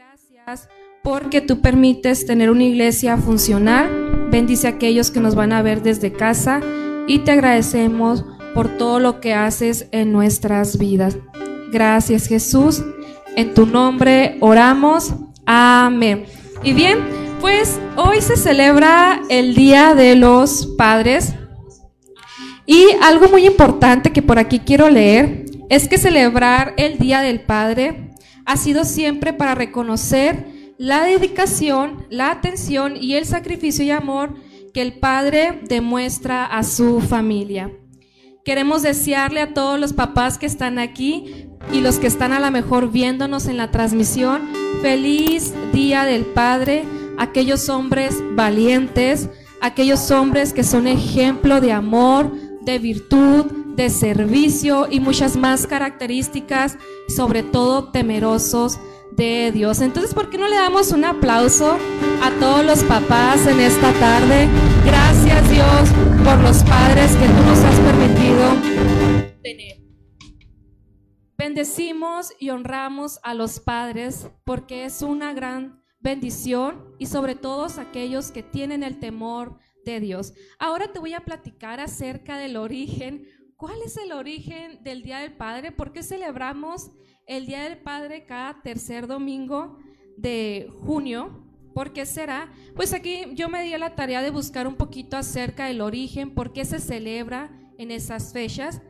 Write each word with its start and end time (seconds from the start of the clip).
Gracias 0.00 0.70
porque 1.02 1.42
tú 1.42 1.60
permites 1.60 2.24
tener 2.24 2.50
una 2.50 2.64
iglesia 2.64 3.18
funcional. 3.18 4.28
Bendice 4.30 4.66
a 4.66 4.70
aquellos 4.70 5.10
que 5.10 5.20
nos 5.20 5.34
van 5.34 5.52
a 5.52 5.60
ver 5.60 5.82
desde 5.82 6.10
casa 6.10 6.62
y 7.06 7.18
te 7.18 7.32
agradecemos 7.32 8.24
por 8.54 8.78
todo 8.78 8.98
lo 8.98 9.20
que 9.20 9.34
haces 9.34 9.88
en 9.92 10.10
nuestras 10.10 10.78
vidas. 10.78 11.18
Gracias 11.70 12.28
Jesús. 12.28 12.82
En 13.36 13.52
tu 13.52 13.66
nombre 13.66 14.38
oramos. 14.40 15.12
Amén. 15.44 16.24
Y 16.62 16.72
bien, 16.72 17.00
pues 17.38 17.78
hoy 17.96 18.22
se 18.22 18.38
celebra 18.38 19.20
el 19.28 19.54
Día 19.54 19.94
de 19.94 20.16
los 20.16 20.66
Padres. 20.78 21.34
Y 22.64 22.86
algo 23.02 23.28
muy 23.28 23.46
importante 23.46 24.12
que 24.12 24.22
por 24.22 24.38
aquí 24.38 24.60
quiero 24.60 24.88
leer 24.88 25.44
es 25.68 25.88
que 25.88 25.98
celebrar 25.98 26.72
el 26.78 26.96
Día 26.96 27.20
del 27.20 27.42
Padre 27.42 28.09
ha 28.50 28.56
sido 28.56 28.84
siempre 28.84 29.32
para 29.32 29.54
reconocer 29.54 30.74
la 30.76 31.04
dedicación, 31.04 32.04
la 32.10 32.32
atención 32.32 32.96
y 33.00 33.14
el 33.14 33.24
sacrificio 33.24 33.84
y 33.84 33.92
amor 33.92 34.34
que 34.74 34.82
el 34.82 34.94
Padre 34.94 35.60
demuestra 35.68 36.46
a 36.46 36.64
su 36.64 37.00
familia. 37.00 37.70
Queremos 38.44 38.82
desearle 38.82 39.40
a 39.40 39.54
todos 39.54 39.78
los 39.78 39.92
papás 39.92 40.36
que 40.36 40.46
están 40.46 40.80
aquí 40.80 41.46
y 41.72 41.80
los 41.80 42.00
que 42.00 42.08
están 42.08 42.32
a 42.32 42.40
lo 42.40 42.50
mejor 42.50 42.90
viéndonos 42.90 43.46
en 43.46 43.56
la 43.56 43.70
transmisión, 43.70 44.42
feliz 44.82 45.54
Día 45.72 46.04
del 46.04 46.24
Padre, 46.24 46.82
aquellos 47.18 47.68
hombres 47.68 48.16
valientes, 48.34 49.28
aquellos 49.60 50.10
hombres 50.10 50.52
que 50.52 50.64
son 50.64 50.88
ejemplo 50.88 51.60
de 51.60 51.70
amor, 51.70 52.32
de 52.62 52.80
virtud, 52.80 53.46
de 53.76 53.90
servicio 53.90 54.86
y 54.90 55.00
muchas 55.00 55.36
más 55.36 55.66
características, 55.66 56.78
sobre 57.08 57.42
todo 57.42 57.90
temerosos 57.90 58.78
de 59.12 59.50
Dios. 59.52 59.80
Entonces, 59.80 60.14
¿por 60.14 60.30
qué 60.30 60.38
no 60.38 60.48
le 60.48 60.56
damos 60.56 60.92
un 60.92 61.04
aplauso 61.04 61.78
a 62.22 62.30
todos 62.38 62.64
los 62.64 62.82
papás 62.84 63.46
en 63.46 63.60
esta 63.60 63.92
tarde? 63.94 64.48
Gracias 64.84 65.50
Dios 65.50 65.90
por 66.24 66.38
los 66.40 66.62
padres 66.64 67.16
que 67.16 67.26
tú 67.26 67.42
nos 67.46 67.58
has 67.58 67.80
permitido 67.80 69.40
tener. 69.42 69.80
Bendecimos 71.36 72.32
y 72.38 72.50
honramos 72.50 73.18
a 73.22 73.34
los 73.34 73.60
padres 73.60 74.28
porque 74.44 74.84
es 74.84 75.02
una 75.02 75.32
gran 75.32 75.82
bendición 76.00 76.94
y 76.98 77.06
sobre 77.06 77.34
todo 77.34 77.66
aquellos 77.78 78.30
que 78.30 78.42
tienen 78.42 78.82
el 78.82 78.98
temor 78.98 79.58
de 79.84 80.00
Dios. 80.00 80.34
Ahora 80.58 80.92
te 80.92 80.98
voy 80.98 81.14
a 81.14 81.20
platicar 81.20 81.80
acerca 81.80 82.36
del 82.36 82.56
origen. 82.56 83.26
¿Cuál 83.60 83.76
es 83.84 83.96
el 83.98 84.10
origen 84.12 84.82
del 84.82 85.02
Día 85.02 85.18
del 85.18 85.34
Padre? 85.34 85.70
¿Por 85.70 85.92
qué 85.92 86.02
celebramos 86.02 86.92
el 87.26 87.44
Día 87.44 87.64
del 87.64 87.76
Padre 87.76 88.24
cada 88.24 88.62
tercer 88.62 89.06
domingo 89.06 89.76
de 90.16 90.72
junio? 90.80 91.44
¿Por 91.74 91.92
qué 91.92 92.06
será? 92.06 92.50
Pues 92.74 92.94
aquí 92.94 93.26
yo 93.34 93.50
me 93.50 93.62
di 93.62 93.76
la 93.76 93.94
tarea 93.94 94.22
de 94.22 94.30
buscar 94.30 94.66
un 94.66 94.76
poquito 94.76 95.18
acerca 95.18 95.66
del 95.66 95.82
origen, 95.82 96.32
por 96.32 96.54
qué 96.54 96.64
se 96.64 96.78
celebra 96.78 97.50
en 97.76 97.90
esas 97.90 98.32
fechas. 98.32 98.80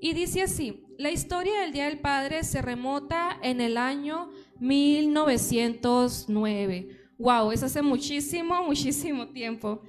Y 0.00 0.12
dice 0.12 0.42
así, 0.42 0.84
la 0.96 1.10
historia 1.10 1.62
del 1.62 1.72
Día 1.72 1.86
del 1.86 1.98
Padre 1.98 2.44
se 2.44 2.62
remota 2.62 3.36
en 3.42 3.60
el 3.60 3.76
año 3.76 4.30
1909. 4.60 6.88
Wow, 7.18 7.50
es 7.50 7.64
hace 7.64 7.82
muchísimo, 7.82 8.62
muchísimo 8.62 9.26
tiempo. 9.30 9.82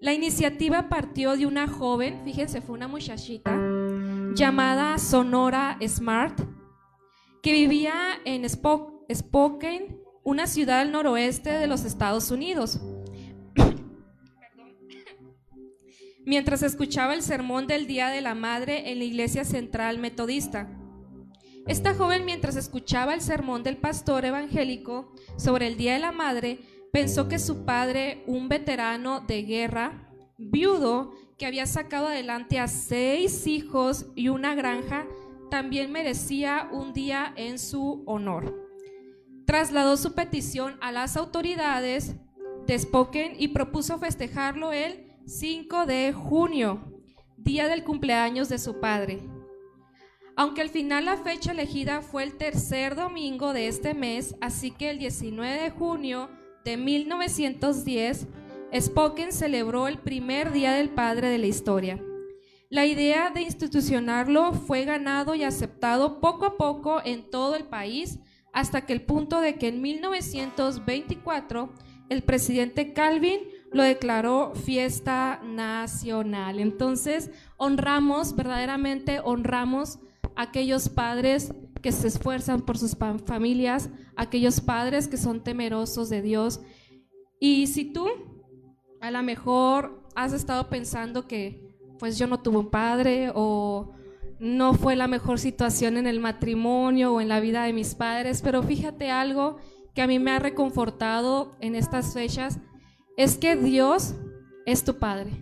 La 0.00 0.14
iniciativa 0.14 0.88
partió 0.88 1.36
de 1.36 1.44
una 1.44 1.68
joven, 1.68 2.22
fíjense, 2.24 2.62
fue 2.62 2.74
una 2.74 2.88
muchachita 2.88 3.73
llamada 4.34 4.98
Sonora 4.98 5.78
Smart, 5.86 6.40
que 7.40 7.52
vivía 7.52 7.94
en 8.24 8.48
Spokane, 8.48 9.96
una 10.24 10.48
ciudad 10.48 10.80
al 10.80 10.90
noroeste 10.90 11.50
de 11.50 11.68
los 11.68 11.84
Estados 11.84 12.32
Unidos. 12.32 12.80
Mientras 16.26 16.62
escuchaba 16.62 17.14
el 17.14 17.22
sermón 17.22 17.68
del 17.68 17.86
Día 17.86 18.08
de 18.08 18.22
la 18.22 18.34
Madre 18.34 18.90
en 18.90 18.98
la 18.98 19.04
Iglesia 19.04 19.44
Central 19.44 19.98
Metodista. 19.98 20.68
Esta 21.66 21.94
joven, 21.94 22.24
mientras 22.24 22.56
escuchaba 22.56 23.14
el 23.14 23.20
sermón 23.20 23.62
del 23.62 23.76
pastor 23.76 24.24
evangélico 24.24 25.14
sobre 25.36 25.66
el 25.68 25.76
Día 25.76 25.94
de 25.94 26.00
la 26.00 26.12
Madre, 26.12 26.58
pensó 26.92 27.28
que 27.28 27.38
su 27.38 27.64
padre, 27.64 28.24
un 28.26 28.48
veterano 28.48 29.20
de 29.20 29.42
guerra, 29.44 30.10
viudo, 30.36 31.14
que 31.38 31.46
había 31.46 31.66
sacado 31.66 32.08
adelante 32.08 32.58
a 32.58 32.68
seis 32.68 33.46
hijos 33.46 34.06
y 34.14 34.28
una 34.28 34.54
granja, 34.54 35.06
también 35.50 35.92
merecía 35.92 36.68
un 36.72 36.92
día 36.92 37.32
en 37.36 37.58
su 37.58 38.02
honor. 38.06 38.54
Trasladó 39.46 39.96
su 39.96 40.14
petición 40.14 40.76
a 40.80 40.90
las 40.90 41.16
autoridades 41.16 42.14
de 42.66 42.78
Spoken 42.78 43.34
y 43.38 43.48
propuso 43.48 43.98
festejarlo 43.98 44.72
el 44.72 45.12
5 45.26 45.86
de 45.86 46.12
junio, 46.12 46.80
día 47.36 47.68
del 47.68 47.84
cumpleaños 47.84 48.48
de 48.48 48.58
su 48.58 48.80
padre. 48.80 49.20
Aunque 50.36 50.62
al 50.62 50.70
final 50.70 51.04
la 51.04 51.16
fecha 51.16 51.52
elegida 51.52 52.02
fue 52.02 52.24
el 52.24 52.34
tercer 52.36 52.96
domingo 52.96 53.52
de 53.52 53.68
este 53.68 53.94
mes, 53.94 54.34
así 54.40 54.70
que 54.70 54.90
el 54.90 54.98
19 54.98 55.62
de 55.62 55.70
junio 55.70 56.28
de 56.64 56.76
1910, 56.76 58.26
Spoken 58.80 59.32
celebró 59.32 59.86
el 59.86 59.98
primer 59.98 60.50
Día 60.50 60.72
del 60.72 60.90
Padre 60.90 61.28
de 61.28 61.38
la 61.38 61.46
historia. 61.46 62.02
La 62.70 62.86
idea 62.86 63.30
de 63.30 63.42
institucionarlo 63.42 64.52
fue 64.52 64.84
ganado 64.84 65.36
y 65.36 65.44
aceptado 65.44 66.20
poco 66.20 66.44
a 66.44 66.56
poco 66.56 67.00
en 67.04 67.30
todo 67.30 67.54
el 67.54 67.64
país 67.64 68.18
hasta 68.52 68.84
que 68.84 68.92
el 68.92 69.02
punto 69.02 69.40
de 69.40 69.56
que 69.56 69.68
en 69.68 69.80
1924 69.80 71.72
el 72.08 72.22
presidente 72.22 72.92
Calvin 72.92 73.40
lo 73.72 73.84
declaró 73.84 74.54
fiesta 74.56 75.40
nacional. 75.44 76.58
Entonces, 76.58 77.30
honramos, 77.56 78.34
verdaderamente 78.34 79.20
honramos 79.22 80.00
a 80.34 80.42
aquellos 80.42 80.88
padres 80.88 81.52
que 81.80 81.92
se 81.92 82.08
esfuerzan 82.08 82.62
por 82.62 82.76
sus 82.78 82.96
familias, 83.24 83.88
aquellos 84.16 84.60
padres 84.60 85.06
que 85.06 85.16
son 85.16 85.44
temerosos 85.44 86.08
de 86.08 86.22
Dios. 86.22 86.60
Y 87.38 87.68
si 87.68 87.84
tú 87.84 88.08
a 89.04 89.10
lo 89.10 89.22
mejor 89.22 90.02
has 90.14 90.32
estado 90.32 90.70
pensando 90.70 91.26
que 91.26 91.60
pues 91.98 92.16
yo 92.16 92.26
no 92.26 92.40
tuve 92.40 92.56
un 92.56 92.70
padre 92.70 93.30
o 93.34 93.92
no 94.38 94.72
fue 94.72 94.96
la 94.96 95.08
mejor 95.08 95.38
situación 95.38 95.98
en 95.98 96.06
el 96.06 96.20
matrimonio 96.20 97.12
o 97.12 97.20
en 97.20 97.28
la 97.28 97.40
vida 97.40 97.64
de 97.64 97.74
mis 97.74 97.94
padres, 97.94 98.40
pero 98.42 98.62
fíjate 98.62 99.10
algo 99.10 99.58
que 99.94 100.00
a 100.00 100.06
mí 100.06 100.18
me 100.18 100.30
ha 100.30 100.38
reconfortado 100.38 101.54
en 101.60 101.74
estas 101.74 102.14
fechas, 102.14 102.58
es 103.18 103.36
que 103.36 103.56
Dios 103.56 104.14
es 104.64 104.84
tu 104.84 104.98
Padre. 104.98 105.32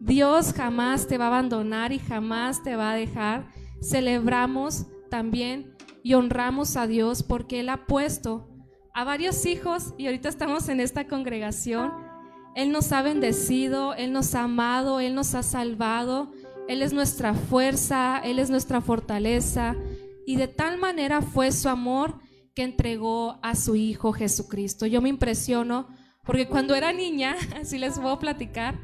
Dios 0.00 0.52
jamás 0.52 1.06
te 1.06 1.16
va 1.16 1.26
a 1.26 1.28
abandonar 1.28 1.92
y 1.92 1.98
jamás 1.98 2.62
te 2.62 2.74
va 2.74 2.90
a 2.90 2.96
dejar. 2.96 3.46
Celebramos 3.80 4.86
también 5.10 5.76
y 6.02 6.14
honramos 6.14 6.76
a 6.76 6.88
Dios 6.88 7.22
porque 7.22 7.60
Él 7.60 7.68
ha 7.68 7.86
puesto 7.86 8.48
a 8.92 9.04
varios 9.04 9.46
hijos 9.46 9.94
y 9.96 10.06
ahorita 10.06 10.28
estamos 10.28 10.68
en 10.68 10.80
esta 10.80 11.06
congregación. 11.06 12.09
Él 12.54 12.72
nos 12.72 12.92
ha 12.92 13.02
bendecido, 13.02 13.94
Él 13.94 14.12
nos 14.12 14.34
ha 14.34 14.44
amado, 14.44 15.00
Él 15.00 15.14
nos 15.14 15.34
ha 15.34 15.42
salvado, 15.42 16.32
Él 16.68 16.82
es 16.82 16.92
nuestra 16.92 17.34
fuerza, 17.34 18.20
Él 18.22 18.38
es 18.38 18.50
nuestra 18.50 18.80
fortaleza. 18.80 19.76
Y 20.26 20.36
de 20.36 20.48
tal 20.48 20.78
manera 20.78 21.22
fue 21.22 21.52
su 21.52 21.68
amor 21.68 22.18
que 22.54 22.62
entregó 22.62 23.38
a 23.42 23.54
su 23.54 23.76
Hijo 23.76 24.12
Jesucristo. 24.12 24.86
Yo 24.86 25.00
me 25.00 25.08
impresiono 25.08 25.88
porque 26.24 26.46
cuando 26.46 26.74
era 26.74 26.92
niña, 26.92 27.36
así 27.60 27.78
les 27.78 27.98
puedo 27.98 28.18
platicar, 28.18 28.78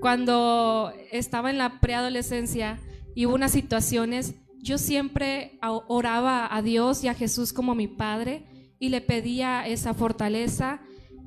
cuando 0.00 0.92
estaba 1.10 1.50
en 1.50 1.58
la 1.58 1.80
preadolescencia 1.80 2.78
y 3.14 3.26
hubo 3.26 3.34
unas 3.34 3.52
situaciones 3.52 4.34
yo 4.62 4.78
siempre 4.78 5.58
oraba 5.62 6.54
a 6.54 6.62
Dios 6.62 7.02
y 7.02 7.08
a 7.08 7.14
Jesús 7.14 7.52
como 7.52 7.74
mi 7.74 7.88
Padre 7.88 8.44
y 8.78 8.90
le 8.90 9.00
pedía 9.00 9.66
esa 9.66 9.94
fortaleza 9.94 10.80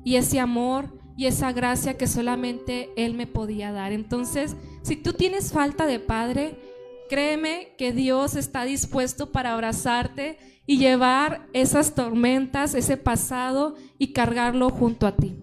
y 0.04 0.16
ese 0.16 0.38
amor 0.38 1.03
y 1.16 1.26
esa 1.26 1.52
gracia 1.52 1.96
que 1.96 2.06
solamente 2.06 2.90
Él 2.96 3.14
me 3.14 3.26
podía 3.26 3.72
dar. 3.72 3.92
Entonces, 3.92 4.56
si 4.82 4.96
tú 4.96 5.12
tienes 5.12 5.52
falta 5.52 5.86
de 5.86 6.00
Padre, 6.00 6.58
créeme 7.08 7.74
que 7.78 7.92
Dios 7.92 8.34
está 8.34 8.64
dispuesto 8.64 9.30
para 9.30 9.52
abrazarte 9.52 10.38
y 10.66 10.78
llevar 10.78 11.46
esas 11.52 11.94
tormentas, 11.94 12.74
ese 12.74 12.96
pasado 12.96 13.76
y 13.98 14.12
cargarlo 14.12 14.70
junto 14.70 15.06
a 15.06 15.16
ti. 15.16 15.36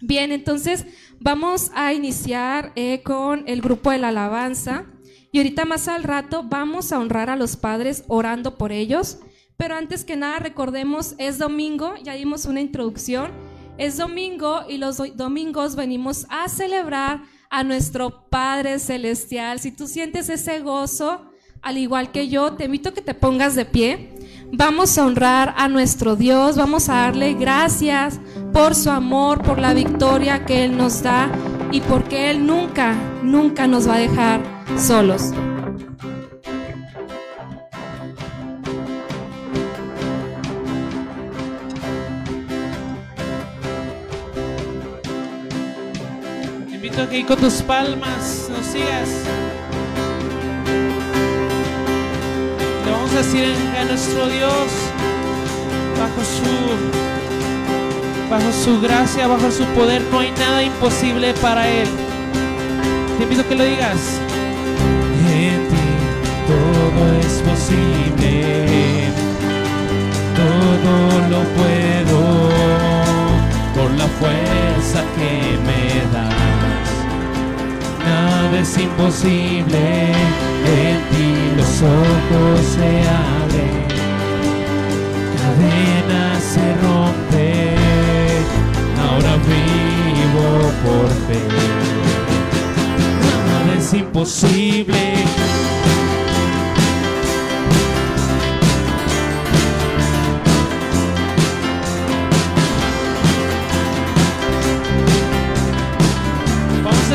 Bien, 0.00 0.32
entonces 0.32 0.86
vamos 1.20 1.70
a 1.74 1.92
iniciar 1.92 2.72
eh, 2.74 3.02
con 3.04 3.44
el 3.46 3.60
grupo 3.60 3.90
de 3.90 3.98
la 3.98 4.08
alabanza. 4.08 4.86
Y 5.30 5.38
ahorita 5.38 5.64
más 5.64 5.88
al 5.88 6.02
rato 6.02 6.42
vamos 6.42 6.92
a 6.92 6.98
honrar 6.98 7.30
a 7.30 7.36
los 7.36 7.56
padres 7.56 8.04
orando 8.08 8.58
por 8.58 8.72
ellos. 8.72 9.18
Pero 9.56 9.76
antes 9.76 10.04
que 10.04 10.16
nada 10.16 10.40
recordemos, 10.40 11.14
es 11.18 11.38
domingo, 11.38 11.94
ya 12.02 12.14
dimos 12.14 12.46
una 12.46 12.60
introducción. 12.60 13.30
Es 13.78 13.96
domingo 13.96 14.62
y 14.68 14.78
los 14.78 14.98
domingos 15.16 15.76
venimos 15.76 16.26
a 16.28 16.48
celebrar 16.48 17.22
a 17.50 17.64
nuestro 17.64 18.28
Padre 18.28 18.78
Celestial. 18.78 19.60
Si 19.60 19.72
tú 19.72 19.86
sientes 19.86 20.28
ese 20.28 20.60
gozo 20.60 21.22
al 21.62 21.78
igual 21.78 22.10
que 22.10 22.28
yo, 22.28 22.52
te 22.54 22.64
invito 22.64 22.88
a 22.88 22.94
que 22.94 23.02
te 23.02 23.14
pongas 23.14 23.54
de 23.54 23.64
pie. 23.64 24.10
Vamos 24.52 24.98
a 24.98 25.06
honrar 25.06 25.54
a 25.56 25.68
nuestro 25.68 26.16
Dios, 26.16 26.56
vamos 26.56 26.88
a 26.88 26.94
darle 26.94 27.34
gracias 27.34 28.20
por 28.52 28.74
su 28.74 28.90
amor, 28.90 29.42
por 29.42 29.58
la 29.58 29.72
victoria 29.72 30.44
que 30.44 30.64
Él 30.64 30.76
nos 30.76 31.02
da 31.02 31.30
y 31.70 31.80
porque 31.80 32.30
Él 32.30 32.44
nunca, 32.44 32.94
nunca 33.22 33.66
nos 33.66 33.88
va 33.88 33.94
a 33.94 33.98
dejar 33.98 34.42
solos. 34.76 35.32
Invito 46.92 47.08
que 47.08 47.24
con 47.24 47.36
tus 47.38 47.62
palmas 47.62 48.48
nos 48.50 48.66
sigas. 48.66 49.08
Le 52.84 52.90
vamos 52.90 53.12
a 53.12 53.16
decir 53.16 53.54
a 53.80 53.84
nuestro 53.84 54.28
Dios, 54.28 54.68
bajo 55.98 56.22
su, 56.22 56.52
bajo 58.30 58.52
su 58.52 58.80
gracia, 58.80 59.26
bajo 59.26 59.50
su 59.50 59.64
poder, 59.74 60.02
no 60.10 60.20
hay 60.20 60.32
nada 60.32 60.62
imposible 60.62 61.32
para 61.34 61.66
Él. 61.66 61.88
Te 63.16 63.22
invito 63.22 63.42
a 63.42 63.44
que 63.44 63.54
lo 63.54 63.64
digas. 63.64 64.20
En 65.32 65.68
ti 65.68 65.76
todo 66.46 67.12
es 67.20 67.42
posible, 67.48 69.08
todo 70.36 71.28
lo 71.30 71.42
puedo 71.56 72.50
por 73.74 73.90
la 73.92 74.06
fuerza 74.08 75.02
que 75.16 75.58
me 75.64 76.12
das. 76.12 76.51
Nada 78.04 78.58
es 78.60 78.78
imposible, 78.78 80.12
en 80.66 80.98
ti 81.10 81.56
los 81.56 81.82
ojos 81.82 82.60
se 82.74 82.90
abren, 83.08 83.86
cadenas 85.38 86.42
se 86.42 86.66
rompen, 86.82 88.42
ahora 89.00 89.32
vivo 89.46 90.46
por 90.84 91.08
fe 91.26 91.42
nada 93.62 93.78
es 93.78 93.94
imposible. 93.94 95.41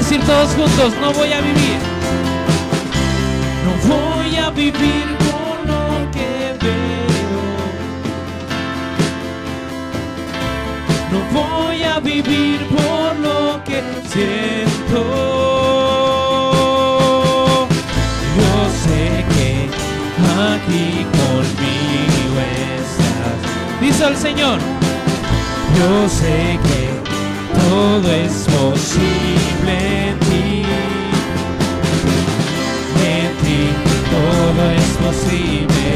Decir 0.10 0.26
todos 0.26 0.50
juntos, 0.52 0.94
no 1.02 1.12
voy 1.12 1.34
a 1.34 1.42
vivir. 1.42 1.78
No 3.66 3.94
voy 3.94 4.38
a 4.38 4.50
vivir 4.52 5.06
por 5.18 5.68
lo 5.68 6.12
que 6.12 6.56
veo. 6.62 7.44
No 11.12 11.20
voy 11.38 11.84
a 11.84 12.00
vivir 12.00 12.66
por 12.68 13.16
lo 13.18 13.62
que 13.66 13.84
siento. 14.08 15.04
Yo 18.38 18.54
sé 18.84 19.26
que 19.34 19.70
aquí 20.54 21.06
conmigo 21.20 22.38
estás. 22.78 23.82
Dice 23.82 24.08
el 24.08 24.16
Señor, 24.16 24.60
Yo 25.78 26.10
sé 26.10 26.58
que 26.64 26.97
todo 27.70 28.12
es 28.12 28.34
posible 28.60 29.74
en 30.10 30.20
ti. 30.28 30.64
En 33.20 33.30
ti 33.44 33.62
todo 34.16 34.62
es 34.80 34.90
posible. 35.06 35.90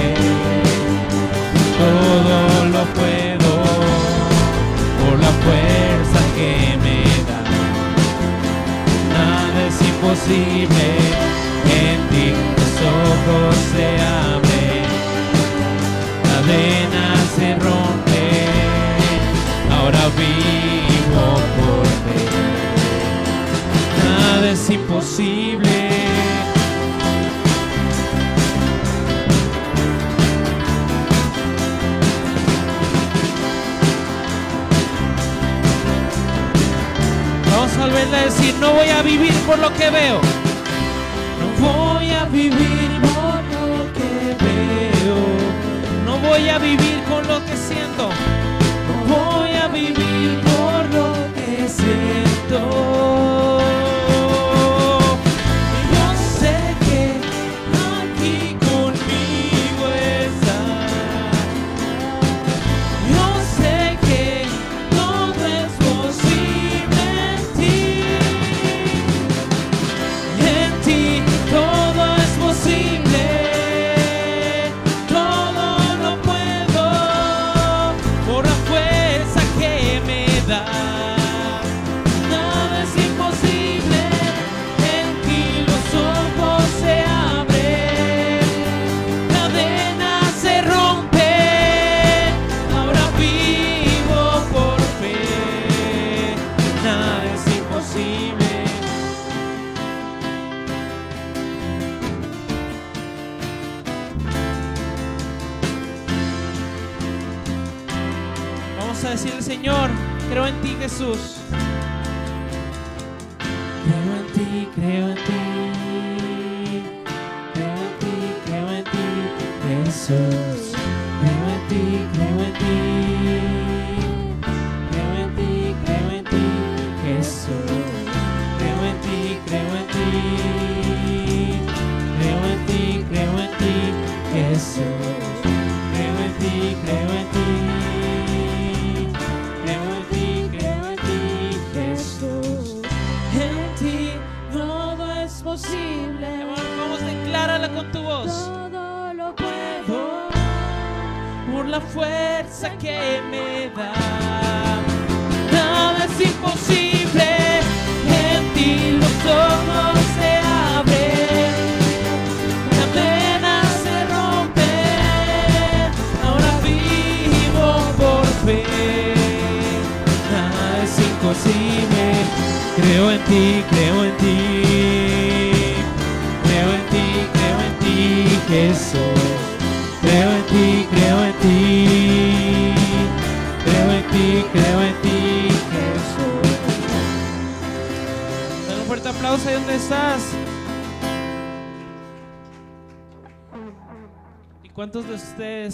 Todo 1.81 2.35
lo 2.75 2.83
puedo 2.99 3.51
por 4.99 5.15
la 5.25 5.31
fuerza 5.45 6.19
que 6.37 6.51
me 6.83 6.99
da. 7.29 7.41
Nada 9.15 9.59
es 9.69 9.77
imposible. 9.91 10.87
En 11.83 11.99
ti 12.11 12.27
los 12.57 12.75
ojos 13.05 13.55
se 13.73 13.85
abren. 14.01 14.81
Vamos 37.49 37.77
a 37.77 37.85
volver 37.85 38.15
a 38.15 38.25
decir, 38.25 38.55
no 38.59 38.73
voy 38.73 38.87
a 38.87 39.01
vivir 39.01 39.33
por 39.45 39.59
lo 39.59 39.73
que 39.73 39.89
veo. 39.89 40.21
No 41.39 41.67
voy 41.67 42.11
a 42.11 42.25
vivir 42.25 43.01
por 43.01 43.43
lo 43.51 43.93
que 43.93 44.35
veo. 44.45 45.17
No 46.05 46.17
voy 46.19 46.49
a 46.49 46.57
vivir 46.57 47.03
con 47.09 47.27
lo 47.27 47.43
que 47.45 47.57
siento. 47.57 48.09
No 48.87 49.15
voy 49.15 49.51
a 49.51 49.67
vivir 49.67 50.39
por 50.41 50.85
lo 50.93 51.13
que 51.35 51.67
siento. 51.67 53.30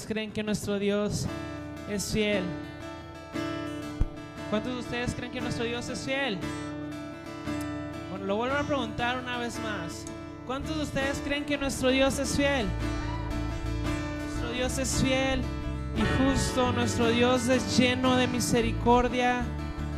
Creen 0.07 0.31
que 0.31 0.41
nuestro 0.41 0.79
Dios 0.79 1.27
es 1.89 2.13
fiel? 2.13 2.43
¿Cuántos 4.49 4.73
de 4.73 4.79
ustedes 4.79 5.13
creen 5.13 5.31
que 5.33 5.41
nuestro 5.41 5.65
Dios 5.65 5.89
es 5.89 5.99
fiel? 5.99 6.37
Bueno, 8.09 8.25
lo 8.25 8.37
vuelvo 8.37 8.55
a 8.55 8.63
preguntar 8.63 9.19
una 9.19 9.37
vez 9.37 9.59
más. 9.59 10.05
¿Cuántos 10.45 10.77
de 10.77 10.83
ustedes 10.83 11.21
creen 11.25 11.43
que 11.43 11.57
nuestro 11.57 11.89
Dios 11.89 12.17
es 12.19 12.37
fiel? 12.37 12.67
Nuestro 14.27 14.51
Dios 14.53 14.77
es 14.77 15.03
fiel 15.03 15.41
y 15.97 16.23
justo, 16.23 16.71
nuestro 16.71 17.09
Dios 17.09 17.49
es 17.49 17.77
lleno 17.77 18.15
de 18.15 18.27
misericordia. 18.27 19.43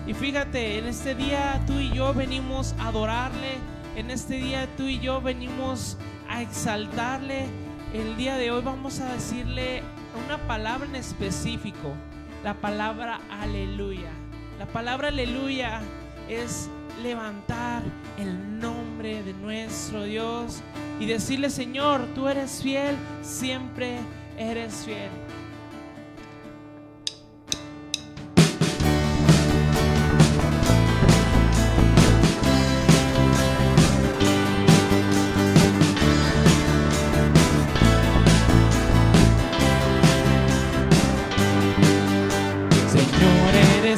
Y 0.07 0.15
fíjate, 0.15 0.79
en 0.79 0.87
este 0.87 1.13
día 1.13 1.61
tú 1.67 1.73
y 1.73 1.91
yo 1.93 2.15
venimos 2.15 2.73
a 2.79 2.87
adorarle, 2.87 3.57
en 3.95 4.09
este 4.09 4.35
día 4.35 4.67
tú 4.75 4.83
y 4.83 4.99
yo 4.99 5.21
venimos 5.21 5.97
a 6.27 6.41
exaltarle. 6.41 7.68
El 7.93 8.17
día 8.17 8.37
de 8.37 8.51
hoy 8.51 8.61
vamos 8.61 8.99
a 8.99 9.13
decirle 9.13 9.81
una 10.23 10.37
palabra 10.45 10.87
en 10.87 10.95
específico, 10.95 11.95
la 12.43 12.53
palabra 12.53 13.19
aleluya. 13.31 14.11
La 14.59 14.67
palabra 14.67 15.07
aleluya 15.07 15.81
es 16.29 16.69
levantar 17.01 17.81
el 18.19 18.59
nombre 18.59 19.23
de 19.23 19.33
nuestro 19.33 20.03
Dios 20.03 20.61
y 20.99 21.07
decirle, 21.07 21.49
Señor, 21.49 22.05
tú 22.13 22.27
eres 22.27 22.61
fiel, 22.61 22.95
siempre 23.23 23.97
eres 24.37 24.85
fiel. 24.85 25.09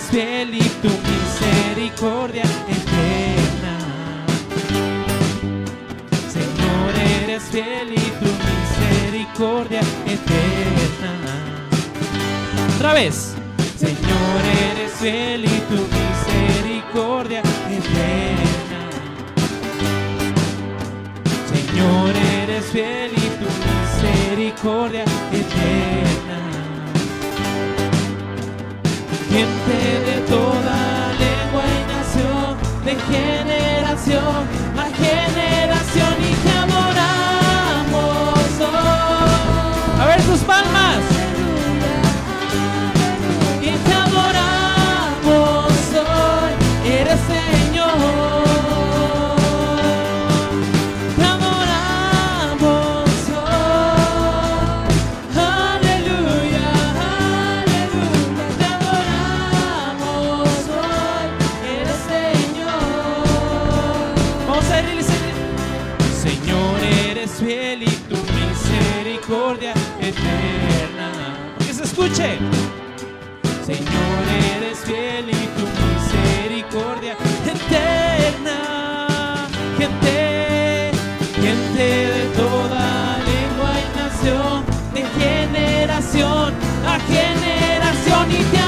Eres 0.01 0.09
fiel 0.09 0.55
y 0.55 0.61
tu 0.81 0.89
misericordia 0.89 2.43
eterna. 2.67 3.77
Señor, 6.31 6.93
eres 7.23 7.43
fiel 7.43 7.93
y 7.93 8.09
tu 8.19 8.29
misericordia 8.47 9.81
eterna. 10.05 11.35
Otra 12.75 12.93
vez. 12.93 13.35
Señor, 13.77 14.41
eres 14.71 14.91
fiel 14.99 15.45
y 15.45 15.59
tu 15.69 15.87
misericordia 15.97 17.39
eterna. 17.69 18.81
Señor, 21.51 22.15
eres 22.43 22.65
fiel 22.65 23.11
y 23.11 23.29
tu 23.39 23.47
misericordia 23.67 25.03
eterna. 25.31 26.10
De 33.11 33.70
generación 88.31 88.51
y 88.55 88.60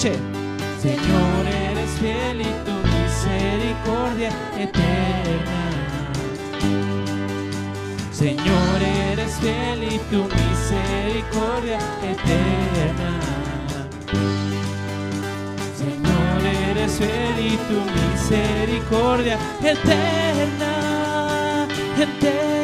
Señor, 0.00 1.46
eres 1.46 1.90
fiel 2.00 2.40
y 2.40 2.44
tu 2.64 2.72
misericordia 2.72 4.30
eterna. 4.58 5.60
Señor, 8.10 8.82
eres 8.82 9.34
fiel 9.34 9.84
y 9.84 9.98
tu 10.10 10.24
misericordia 10.24 11.78
eterna. 12.02 13.20
Señor, 15.76 16.42
eres 16.70 16.92
fiel 16.92 17.38
y 17.38 17.56
tu 17.68 17.78
misericordia 18.00 19.38
eterna. 19.62 20.72
Gente, 21.96 22.61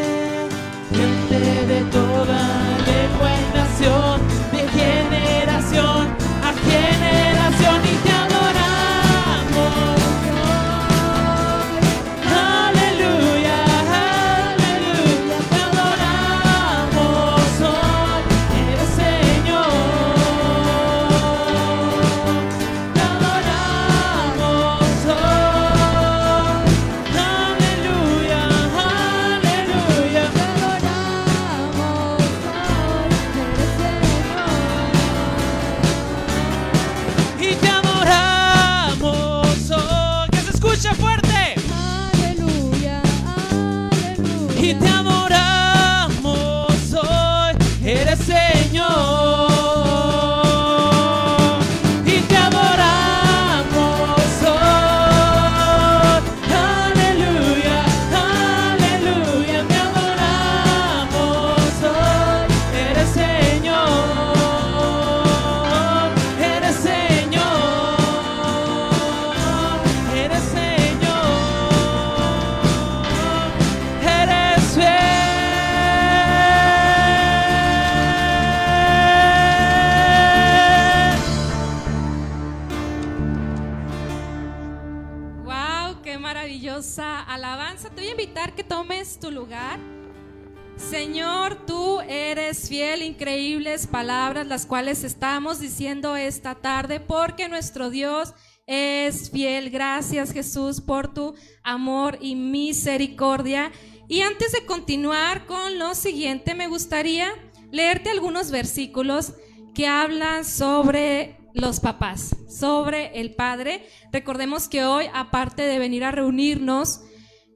palabras 93.89 94.47
las 94.47 94.67
cuales 94.67 95.03
estamos 95.03 95.61
diciendo 95.61 96.17
esta 96.17 96.55
tarde 96.55 97.01
porque 97.01 97.49
nuestro 97.49 97.91
Dios 97.91 98.35
es 98.67 99.31
fiel. 99.31 99.71
Gracias 99.71 100.33
Jesús 100.33 100.81
por 100.81 101.13
tu 101.13 101.35
amor 101.65 102.19
y 102.21 102.37
misericordia. 102.37 103.73
Y 104.09 104.21
antes 104.21 104.53
de 104.53 104.65
continuar 104.65 105.47
con 105.47 105.79
lo 105.79 105.95
siguiente, 105.95 106.55
me 106.55 106.69
gustaría 106.69 107.33
leerte 107.73 108.11
algunos 108.11 108.51
versículos 108.51 109.33
que 109.75 109.87
hablan 109.87 110.45
sobre 110.45 111.37
los 111.55 111.81
papás, 111.81 112.37
sobre 112.49 113.21
el 113.21 113.35
Padre. 113.35 113.87
Recordemos 114.13 114.69
que 114.69 114.85
hoy, 114.85 115.07
aparte 115.13 115.63
de 115.63 115.79
venir 115.79 116.05
a 116.05 116.13
reunirnos 116.13 117.03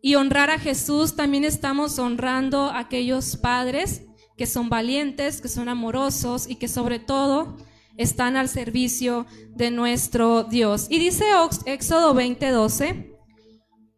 y 0.02 0.16
honrar 0.16 0.50
a 0.50 0.58
Jesús, 0.58 1.14
también 1.14 1.44
estamos 1.44 1.98
honrando 1.98 2.64
a 2.64 2.80
aquellos 2.80 3.36
padres 3.36 4.02
que 4.36 4.46
son 4.46 4.68
valientes, 4.68 5.40
que 5.40 5.48
son 5.48 5.68
amorosos 5.68 6.48
y 6.48 6.56
que 6.56 6.68
sobre 6.68 6.98
todo 6.98 7.56
están 7.96 8.36
al 8.36 8.48
servicio 8.48 9.26
de 9.50 9.70
nuestro 9.70 10.44
Dios. 10.44 10.86
Y 10.88 10.98
dice 10.98 11.24
Éxodo 11.66 12.14
20:12, 12.14 13.12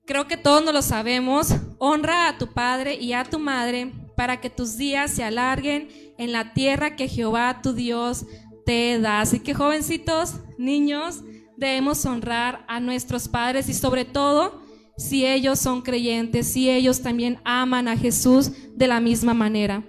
creo 0.07 0.27
que 0.27 0.37
todos 0.37 0.65
nos 0.65 0.75
lo 0.75 0.83
sabemos, 0.83 1.55
honra 1.79 2.29
a 2.29 2.39
tu 2.39 2.53
padre 2.53 2.95
y 2.97 3.13
a 3.13 3.25
tu 3.25 3.39
madre 3.39 3.93
para 4.17 4.41
que 4.41 4.51
tus 4.51 4.77
días 4.77 5.11
se 5.11 5.25
alarguen 5.25 5.89
en 6.19 6.33
la 6.33 6.53
tierra 6.53 6.97
que 6.97 7.09
Jehová 7.09 7.61
tu 7.63 7.73
Dios 7.73 8.27
te 8.65 8.99
da. 9.01 9.21
Así 9.21 9.41
que 9.41 9.55
jovencitos, 9.55 10.35
niños, 10.59 11.23
debemos 11.57 12.05
honrar 12.05 12.65
a 12.69 12.81
nuestros 12.81 13.29
padres 13.29 13.69
y 13.69 13.75
sobre 13.75 14.05
todo 14.05 14.63
si 14.97 15.27
ellos 15.27 15.59
son 15.59 15.83
creyentes, 15.83 16.47
si 16.47 16.71
ellos 16.71 17.03
también 17.03 17.41
aman 17.45 17.89
a 17.89 17.97
Jesús 17.97 18.53
de 18.77 18.87
la 18.87 19.01
misma 19.01 19.35
manera. 19.35 19.85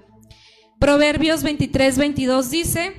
Proverbios 0.79 1.41
23, 1.43 1.97
22 1.97 2.49
dice, 2.49 2.93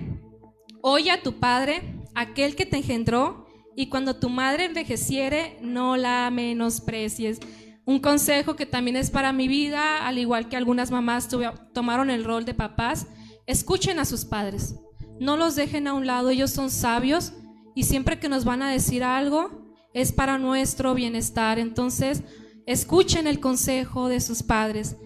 oye 0.83 1.11
a 1.11 1.23
tu 1.23 1.39
padre, 1.39 1.83
aquel 2.15 2.57
que 2.57 2.67
te 2.67 2.79
engendró, 2.79 3.47
y 3.77 3.89
cuando 3.89 4.17
tu 4.17 4.31
madre 4.31 4.65
envejeciere, 4.65 5.59
no 5.61 5.97
la 5.97 6.31
menosprecies. 6.31 7.39
Un 7.85 8.01
consejo 8.01 8.57
que 8.57 8.65
también 8.65 8.97
es 8.97 9.11
para 9.11 9.33
mi 9.33 9.47
vida, 9.47 10.07
al 10.07 10.19
igual 10.19 10.49
que 10.49 10.57
algunas 10.57 10.91
mamás 10.91 11.29
tomaron 11.75 12.11
el 12.11 12.25
rol 12.25 12.47
de 12.47 12.55
papás, 12.55 13.07
escuchen 13.47 13.99
a 13.99 14.07
sus 14.07 14.25
padres. 14.25 14.77
No 15.21 15.37
los 15.37 15.55
dejen 15.55 15.87
a 15.87 15.93
un 15.93 16.07
lado, 16.07 16.31
ellos 16.31 16.51
son 16.51 16.71
sabios 16.71 17.35
y 17.75 17.85
siempre 17.85 18.19
que 18.19 18.31
nos 18.31 18.45
van 18.45 18.63
a 18.63 18.71
decir 18.71 19.05
algo 19.05 19.67
es 19.93 20.13
para 20.13 20.39
nuestro 20.39 20.95
bienestar. 20.95 21.59
Entonces, 21.59 22.23
escuchen 22.67 23.27
el 23.27 23.41
consejo 23.41 24.09
de 24.09 24.21
sus 24.21 24.43
padres. 24.43 24.97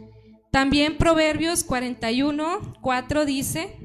También 0.50 0.98
Proverbios 0.98 1.62
41, 1.62 2.74
4 2.80 3.24
dice, 3.24 3.78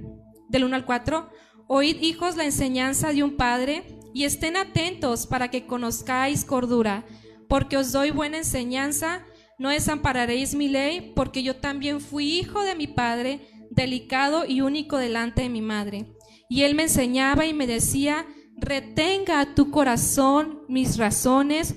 del 0.50 0.64
1 0.64 0.76
al 0.76 0.86
4, 0.86 1.30
oíd 1.68 2.02
hijos 2.02 2.36
la 2.36 2.46
enseñanza 2.46 3.14
de 3.14 3.24
un 3.24 3.38
padre 3.38 3.84
y 4.14 4.24
estén 4.24 4.58
atentos 4.58 5.28
para 5.28 5.50
que 5.50 5.68
conozcáis 5.68 6.44
cordura, 6.44 7.06
porque 7.48 7.78
os 7.78 7.92
doy 7.92 8.12
buena 8.12 8.38
enseñanza, 8.38 9.24
no 9.60 9.70
desampararéis 9.70 10.56
mi 10.56 10.68
ley, 10.68 11.14
porque 11.16 11.44
yo 11.44 11.56
también 11.58 12.02
fui 12.02 12.40
hijo 12.40 12.64
de 12.64 12.76
mi 12.76 12.88
padre, 12.88 13.42
delicado 13.70 14.46
y 14.48 14.62
único 14.62 14.98
delante 14.98 15.44
de 15.44 15.50
mi 15.50 15.62
madre. 15.62 16.08
Y 16.50 16.64
él 16.64 16.76
me 16.76 16.84
enseñaba 16.84 17.46
y 17.46 17.54
me 17.54 17.68
decía, 17.68 18.26
retenga 18.58 19.54
tu 19.54 19.70
corazón 19.70 20.62
mis 20.68 20.98
razones, 20.98 21.76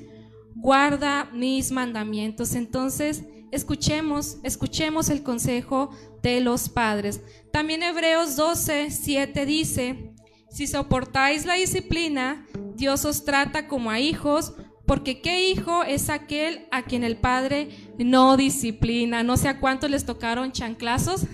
guarda 0.54 1.30
mis 1.32 1.72
mandamientos. 1.72 2.54
Entonces, 2.54 3.24
escuchemos, 3.52 4.38
escuchemos 4.42 5.10
el 5.10 5.22
consejo 5.22 5.90
de 6.22 6.40
los 6.40 6.68
padres. 6.68 7.20
También 7.52 7.82
Hebreos 7.82 8.36
12, 8.36 8.90
7 8.90 9.46
dice, 9.46 10.12
si 10.50 10.66
soportáis 10.66 11.44
la 11.44 11.54
disciplina, 11.54 12.46
Dios 12.74 13.04
os 13.04 13.24
trata 13.24 13.68
como 13.68 13.90
a 13.90 14.00
hijos, 14.00 14.54
porque 14.86 15.20
qué 15.20 15.50
hijo 15.50 15.82
es 15.82 16.08
aquel 16.08 16.66
a 16.70 16.82
quien 16.82 17.04
el 17.04 17.18
padre 17.18 17.68
no 17.98 18.36
disciplina. 18.36 19.22
No 19.22 19.36
sé 19.36 19.48
a 19.48 19.60
cuántos 19.60 19.90
les 19.90 20.06
tocaron 20.06 20.52
chanclazos. 20.52 21.26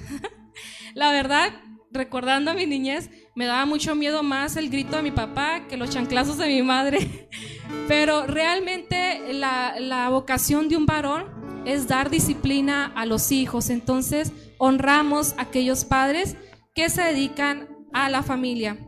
la 0.95 1.13
verdad, 1.13 1.53
recordando 1.93 2.53
mi 2.55 2.67
niñez, 2.67 3.11
me 3.37 3.47
daba 3.47 3.65
mucho 3.65 3.95
miedo 3.95 4.25
más 4.25 4.57
el 4.57 4.71
grito 4.71 4.97
de 4.97 5.05
mi 5.05 5.13
papá 5.13 5.69
que 5.69 5.77
los 5.77 5.91
chanclazos 5.91 6.39
de 6.39 6.49
mi 6.49 6.63
madre. 6.63 7.29
Pero 7.89 8.27
realmente 8.27 9.33
la, 9.33 9.77
la 9.79 10.09
vocación 10.09 10.69
de 10.69 10.77
un 10.77 10.87
varón 10.87 11.34
es 11.65 11.89
dar 11.89 12.11
disciplina 12.11 12.93
a 12.95 13.07
los 13.07 13.33
hijos. 13.33 13.71
Entonces 13.71 14.33
honramos 14.59 15.35
a 15.37 15.43
aquellos 15.43 15.85
padres 15.85 16.37
que 16.75 16.89
se 16.91 17.03
dedican 17.03 17.69
a 17.93 18.09
la 18.09 18.23
familia. 18.23 18.79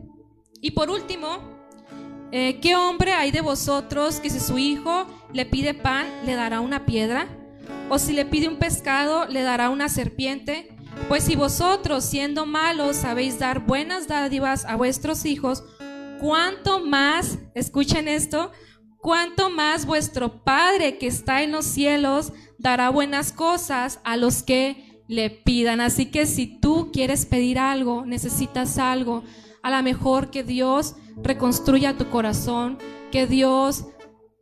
Y 0.60 0.72
por 0.72 0.90
último, 0.90 1.38
eh, 2.32 2.58
¿qué 2.60 2.76
hombre 2.76 3.12
hay 3.12 3.30
de 3.30 3.40
vosotros 3.40 4.20
que 4.20 4.30
si 4.30 4.40
su 4.40 4.58
hijo 4.58 5.06
le 5.32 5.46
pide 5.46 5.74
pan, 5.74 6.06
le 6.24 6.34
dará 6.34 6.60
una 6.60 6.84
piedra? 6.86 7.28
¿O 7.88 7.98
si 7.98 8.12
le 8.12 8.24
pide 8.24 8.48
un 8.48 8.56
pescado, 8.56 9.26
le 9.26 9.42
dará 9.42 9.70
una 9.70 9.88
serpiente? 9.88 10.76
Pues 11.08 11.24
si 11.24 11.36
vosotros, 11.36 12.04
siendo 12.04 12.46
malos, 12.46 12.96
sabéis 12.96 13.38
dar 13.38 13.60
buenas 13.60 14.08
dádivas 14.08 14.64
a 14.64 14.74
vuestros 14.74 15.24
hijos, 15.24 15.62
¿cuánto 16.18 16.80
más, 16.80 17.38
escuchen 17.54 18.08
esto, 18.08 18.50
cuánto 18.98 19.50
más 19.50 19.86
vuestro 19.86 20.42
Padre 20.42 20.98
que 20.98 21.06
está 21.06 21.42
en 21.42 21.52
los 21.52 21.64
cielos 21.64 22.32
dará 22.58 22.90
buenas 22.90 23.32
cosas 23.32 24.00
a 24.04 24.16
los 24.16 24.42
que 24.42 25.02
le 25.08 25.30
pidan? 25.30 25.80
Así 25.80 26.06
que 26.06 26.26
si 26.26 26.46
tú 26.46 26.90
quieres 26.92 27.26
pedir 27.26 27.58
algo, 27.58 28.06
necesitas 28.06 28.78
algo, 28.78 29.22
a 29.62 29.70
lo 29.70 29.82
mejor 29.82 30.30
que 30.30 30.44
Dios 30.44 30.96
reconstruya 31.16 31.96
tu 31.96 32.08
corazón, 32.10 32.78
que 33.10 33.26
Dios 33.26 33.86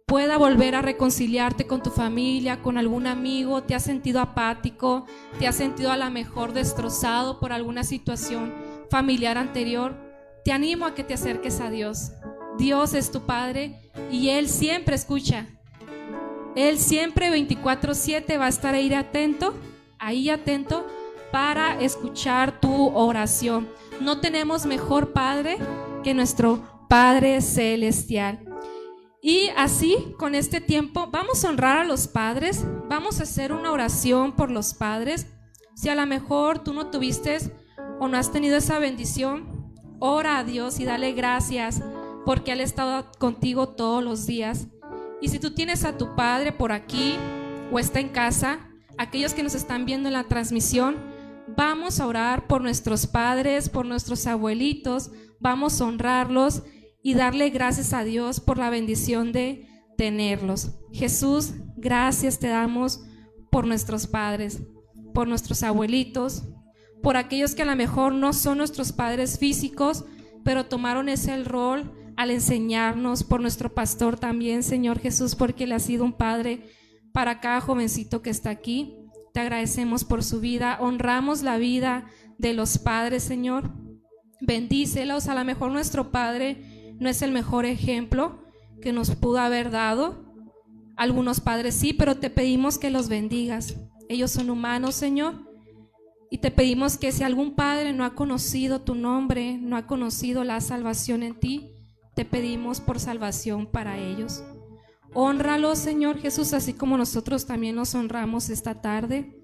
pueda 0.07 0.37
volver 0.37 0.75
a 0.75 0.83
reconciliarte 0.83 1.67
con 1.67 1.83
tu 1.83 1.91
familia, 1.91 2.61
con 2.63 2.77
algún 2.77 3.07
amigo, 3.07 3.63
te 3.63 3.75
has 3.75 3.85
sentido 3.85 4.21
apático, 4.21 5.07
te 5.39 5.47
has 5.47 5.57
sentido 5.57 5.91
a 5.91 5.97
lo 5.97 6.11
mejor 6.11 6.53
destrozado 6.53 7.41
por 7.41 7.53
alguna 7.53 7.85
situación 7.85 8.53
familiar 8.91 9.39
anterior, 9.39 9.97
te 10.45 10.53
animo 10.53 10.85
a 10.85 10.95
que 10.95 11.05
te 11.05 11.15
acerques 11.15 11.61
a 11.61 11.71
Dios. 11.71 12.13
Dios 12.59 12.95
es 12.95 13.11
tu 13.11 13.23
Padre 13.23 13.91
y 14.11 14.29
Él 14.29 14.49
siempre 14.49 14.95
escucha. 14.95 15.47
Él 16.57 16.79
siempre 16.79 17.31
24/7 17.31 18.39
va 18.39 18.47
a 18.47 18.49
estar 18.49 18.75
ahí 18.75 18.93
atento, 18.95 19.55
ahí 19.99 20.31
atento 20.31 20.87
para 21.33 21.81
escuchar 21.81 22.61
tu 22.61 22.89
oración. 22.95 23.69
No 24.01 24.21
tenemos 24.21 24.67
mejor 24.67 25.13
Padre 25.13 25.59
que 26.03 26.15
nuestro 26.15 26.87
Padre 26.89 27.41
Celestial. 27.41 28.41
Y 29.27 29.49
así, 29.57 30.15
con 30.19 30.35
este 30.35 30.61
tiempo, 30.61 31.09
vamos 31.11 31.45
a 31.45 31.49
honrar 31.49 31.79
a 31.79 31.85
los 31.85 32.07
padres, 32.09 32.63
vamos 32.91 33.21
a 33.21 33.23
hacer 33.23 33.55
una 33.55 33.73
oración 33.73 34.33
por 34.33 34.51
los 34.51 34.75
padres. 34.75 35.27
Si 35.75 35.89
a 35.89 35.95
lo 35.95 36.05
mejor 36.05 36.59
tú 36.59 36.75
no 36.75 36.89
tuviste 36.89 37.39
o 37.99 38.07
no 38.07 38.19
has 38.19 38.33
tenido 38.33 38.59
esa 38.59 38.79
bendición, 38.79 39.73
ora 39.99 40.37
a 40.37 40.45
Dios 40.45 40.79
y 40.79 40.85
dale 40.85 41.13
gracias 41.13 41.83
porque 42.27 42.53
Él 42.53 42.61
ha 42.61 42.65
estado 42.65 43.11
contigo 43.19 43.71
todos 43.71 44.05
los 44.05 44.27
días. 44.27 44.67
Y 45.21 45.29
si 45.29 45.39
tú 45.39 45.53
tienes 45.53 45.85
a 45.85 45.97
tu 45.97 46.15
padre 46.15 46.53
por 46.53 46.73
aquí 46.73 47.17
o 47.73 47.79
está 47.79 48.01
en 48.01 48.09
casa, 48.09 48.69
aquellos 48.99 49.35
que 49.35 49.43
nos 49.43 49.55
están 49.55 49.85
viendo 49.85 50.09
en 50.09 50.15
la 50.15 50.25
transmisión, 50.25 50.97
vamos 51.57 52.01
a 52.01 52.07
orar 52.07 52.47
por 52.47 52.63
nuestros 52.63 53.07
padres, 53.07 53.69
por 53.69 53.87
nuestros 53.87 54.27
abuelitos, 54.27 55.11
vamos 55.41 55.81
a 55.81 55.85
honrarlos 55.87 56.63
y 57.03 57.15
darle 57.15 57.51
gracias 57.51 57.93
a 57.93 58.05
Dios 58.05 58.41
por 58.41 58.59
la 58.59 58.71
bendición 58.71 59.33
de 59.33 59.69
tenerlos. 59.97 60.73
Jesús, 60.93 61.53
gracias 61.77 62.39
te 62.39 62.49
damos 62.49 63.05
por 63.51 63.67
nuestros 63.67 64.07
padres, 64.07 64.63
por 65.13 65.29
nuestros 65.29 65.63
abuelitos, 65.63 66.45
por 67.03 67.17
aquellos 67.17 67.55
que 67.55 67.63
a 67.63 67.67
lo 67.67 67.77
mejor 67.77 68.15
no 68.15 68.33
son 68.33 68.59
nuestros 68.59 68.93
padres 68.93 69.39
físicos, 69.39 70.05
pero 70.45 70.67
tomaron 70.67 71.09
ese 71.09 71.43
rol 71.45 71.93
al 72.17 72.31
enseñarnos, 72.31 73.25
por 73.25 73.41
nuestro 73.41 73.75
pastor 73.75 74.19
también, 74.19 74.63
Señor 74.63 74.99
Jesús, 74.99 75.35
porque 75.35 75.65
Él 75.65 75.73
ha 75.73 75.79
sido 75.79 76.05
un 76.05 76.13
padre 76.13 76.65
para 77.13 77.41
cada 77.41 77.61
jovencito 77.61 78.23
que 78.23 78.31
está 78.31 78.51
aquí. 78.51 78.97
Te 79.33 79.41
agradecemos 79.41 80.05
por 80.05 80.23
su 80.23 80.41
vida, 80.41 80.79
honramos 80.81 81.43
la 81.43 81.59
vida 81.59 82.07
de 82.39 82.53
los 82.53 82.79
padres, 82.79 83.23
Señor. 83.23 83.73
Bendícelos, 84.41 85.29
a 85.29 85.35
lo 85.35 85.45
mejor 85.45 85.73
nuestro 85.73 86.11
Padre 86.11 86.95
no 86.99 87.09
es 87.09 87.23
el 87.23 87.33
mejor 87.33 87.65
ejemplo 87.65 88.45
que 88.81 88.93
nos 88.93 89.11
pudo 89.17 89.39
haber 89.39 89.71
dado. 89.71 90.35
Algunos 90.97 91.41
padres 91.41 91.75
sí, 91.75 91.93
pero 91.93 92.17
te 92.17 92.31
pedimos 92.31 92.79
que 92.79 92.91
los 92.91 93.09
bendigas. 93.09 93.77
Ellos 94.09 94.31
son 94.31 94.51
humanos, 94.51 94.95
Señor. 94.95 95.51
Y 96.31 96.39
te 96.39 96.51
pedimos 96.51 96.99
que 96.99 97.13
si 97.13 97.23
algún 97.23 97.55
padre 97.55 97.93
no 97.93 98.05
ha 98.05 98.15
conocido 98.15 98.83
tu 98.83 98.95
nombre, 98.95 99.57
no 99.59 99.77
ha 99.77 99.87
conocido 99.87 100.45
la 100.45 100.61
salvación 100.61 101.23
en 101.23 101.39
ti, 101.39 101.74
te 102.15 102.25
pedimos 102.25 102.81
por 102.81 103.01
salvación 103.01 103.67
para 103.67 103.99
ellos. 103.99 104.43
Honralo, 105.13 105.77
Señor 105.77 106.19
Jesús, 106.19 106.53
así 106.53 106.73
como 106.73 106.97
nosotros 106.97 107.47
también 107.47 107.77
nos 107.77 107.95
honramos 107.95 108.51
esta 108.51 108.81
tarde. 108.81 109.41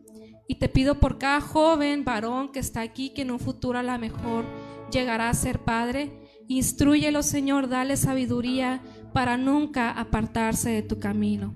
Y 0.48 0.56
te 0.56 0.68
pido 0.68 0.98
por 0.98 1.18
cada 1.18 1.40
joven, 1.40 2.04
varón 2.04 2.50
que 2.50 2.58
está 2.58 2.80
aquí, 2.80 3.10
que 3.10 3.22
en 3.22 3.30
un 3.30 3.38
futuro 3.38 3.78
a 3.78 3.84
lo 3.84 3.96
mejor 3.98 4.44
llegará 4.90 5.28
a 5.28 5.34
ser 5.34 5.60
padre, 5.60 6.28
instruyelo, 6.48 7.22
Señor, 7.22 7.68
dale 7.68 7.96
sabiduría 7.96 8.82
para 9.12 9.36
nunca 9.36 9.90
apartarse 9.92 10.70
de 10.70 10.82
tu 10.82 10.98
camino. 10.98 11.54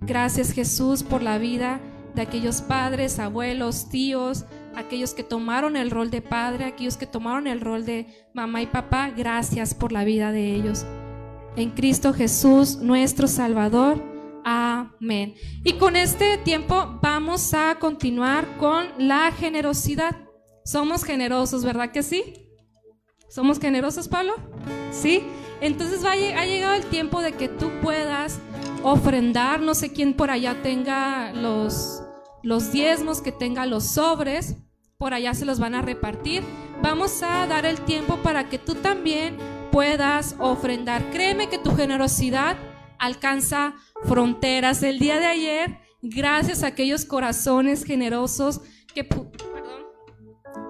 Gracias, 0.00 0.52
Jesús, 0.52 1.02
por 1.02 1.22
la 1.22 1.36
vida 1.36 1.80
de 2.14 2.22
aquellos 2.22 2.62
padres, 2.62 3.18
abuelos, 3.18 3.90
tíos, 3.90 4.46
aquellos 4.76 5.14
que 5.14 5.22
tomaron 5.22 5.76
el 5.76 5.90
rol 5.90 6.10
de 6.10 6.22
padre, 6.22 6.64
aquellos 6.64 6.96
que 6.96 7.06
tomaron 7.06 7.46
el 7.46 7.60
rol 7.60 7.84
de 7.84 8.06
mamá 8.32 8.62
y 8.62 8.66
papá. 8.66 9.10
Gracias 9.10 9.74
por 9.74 9.92
la 9.92 10.04
vida 10.04 10.32
de 10.32 10.54
ellos. 10.54 10.84
En 11.56 11.70
Cristo 11.70 12.12
Jesús, 12.12 12.78
nuestro 12.78 13.28
Salvador. 13.28 14.02
Amén. 14.44 15.34
Y 15.64 15.74
con 15.74 15.96
este 15.96 16.38
tiempo 16.38 16.98
vamos 17.00 17.54
a 17.54 17.76
continuar 17.78 18.56
con 18.58 18.86
la 18.98 19.32
generosidad. 19.32 20.16
Somos 20.64 21.04
generosos, 21.04 21.64
¿verdad 21.64 21.90
que 21.92 22.02
sí? 22.02 22.48
¿Somos 23.28 23.58
generosos, 23.58 24.08
Pablo? 24.08 24.34
Sí. 24.90 25.22
Entonces 25.60 26.04
ha 26.04 26.14
llegado 26.14 26.74
el 26.74 26.84
tiempo 26.86 27.22
de 27.22 27.32
que 27.32 27.48
tú 27.48 27.70
puedas 27.82 28.38
ofrendar, 28.82 29.60
no 29.60 29.74
sé 29.74 29.92
quién 29.92 30.14
por 30.14 30.30
allá 30.30 30.62
tenga 30.62 31.32
los, 31.32 32.02
los 32.42 32.70
diezmos, 32.70 33.22
que 33.22 33.32
tenga 33.32 33.64
los 33.64 33.84
sobres, 33.84 34.56
por 35.04 35.12
allá 35.12 35.34
se 35.34 35.44
los 35.44 35.58
van 35.58 35.74
a 35.74 35.82
repartir. 35.82 36.42
Vamos 36.80 37.22
a 37.22 37.46
dar 37.46 37.66
el 37.66 37.78
tiempo 37.82 38.22
para 38.22 38.48
que 38.48 38.58
tú 38.58 38.74
también 38.74 39.36
puedas 39.70 40.34
ofrendar. 40.38 41.10
Créeme 41.10 41.50
que 41.50 41.58
tu 41.58 41.76
generosidad 41.76 42.56
alcanza 42.98 43.74
fronteras. 44.04 44.82
El 44.82 44.98
día 44.98 45.18
de 45.18 45.26
ayer, 45.26 45.78
gracias 46.00 46.62
a 46.62 46.68
aquellos 46.68 47.04
corazones 47.04 47.84
generosos 47.84 48.62
que, 48.94 49.06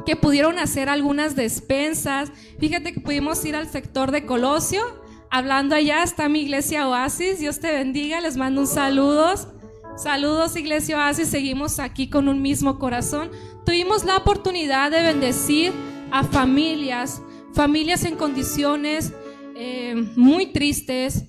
que 0.04 0.16
pudieron 0.16 0.58
hacer 0.58 0.88
algunas 0.88 1.36
despensas. 1.36 2.32
Fíjate 2.58 2.92
que 2.92 3.00
pudimos 3.00 3.44
ir 3.44 3.54
al 3.54 3.68
sector 3.68 4.10
de 4.10 4.26
Colosio. 4.26 4.82
Hablando 5.30 5.76
allá 5.76 6.02
está 6.02 6.28
mi 6.28 6.40
iglesia 6.40 6.88
Oasis. 6.88 7.38
Dios 7.38 7.60
te 7.60 7.70
bendiga. 7.70 8.20
Les 8.20 8.36
mando 8.36 8.62
un 8.62 8.66
saludos. 8.66 9.46
Saludos 9.96 10.56
Iglesia 10.56 10.96
Oasis. 10.96 11.28
Seguimos 11.28 11.78
aquí 11.78 12.08
con 12.08 12.28
un 12.28 12.42
mismo 12.42 12.78
corazón. 12.80 13.30
Tuvimos 13.64 14.04
la 14.04 14.16
oportunidad 14.16 14.90
de 14.90 15.02
bendecir 15.02 15.72
a 16.10 16.24
familias, 16.24 17.22
familias 17.52 18.04
en 18.04 18.16
condiciones 18.16 19.12
eh, 19.56 19.94
muy 20.16 20.46
tristes, 20.46 21.24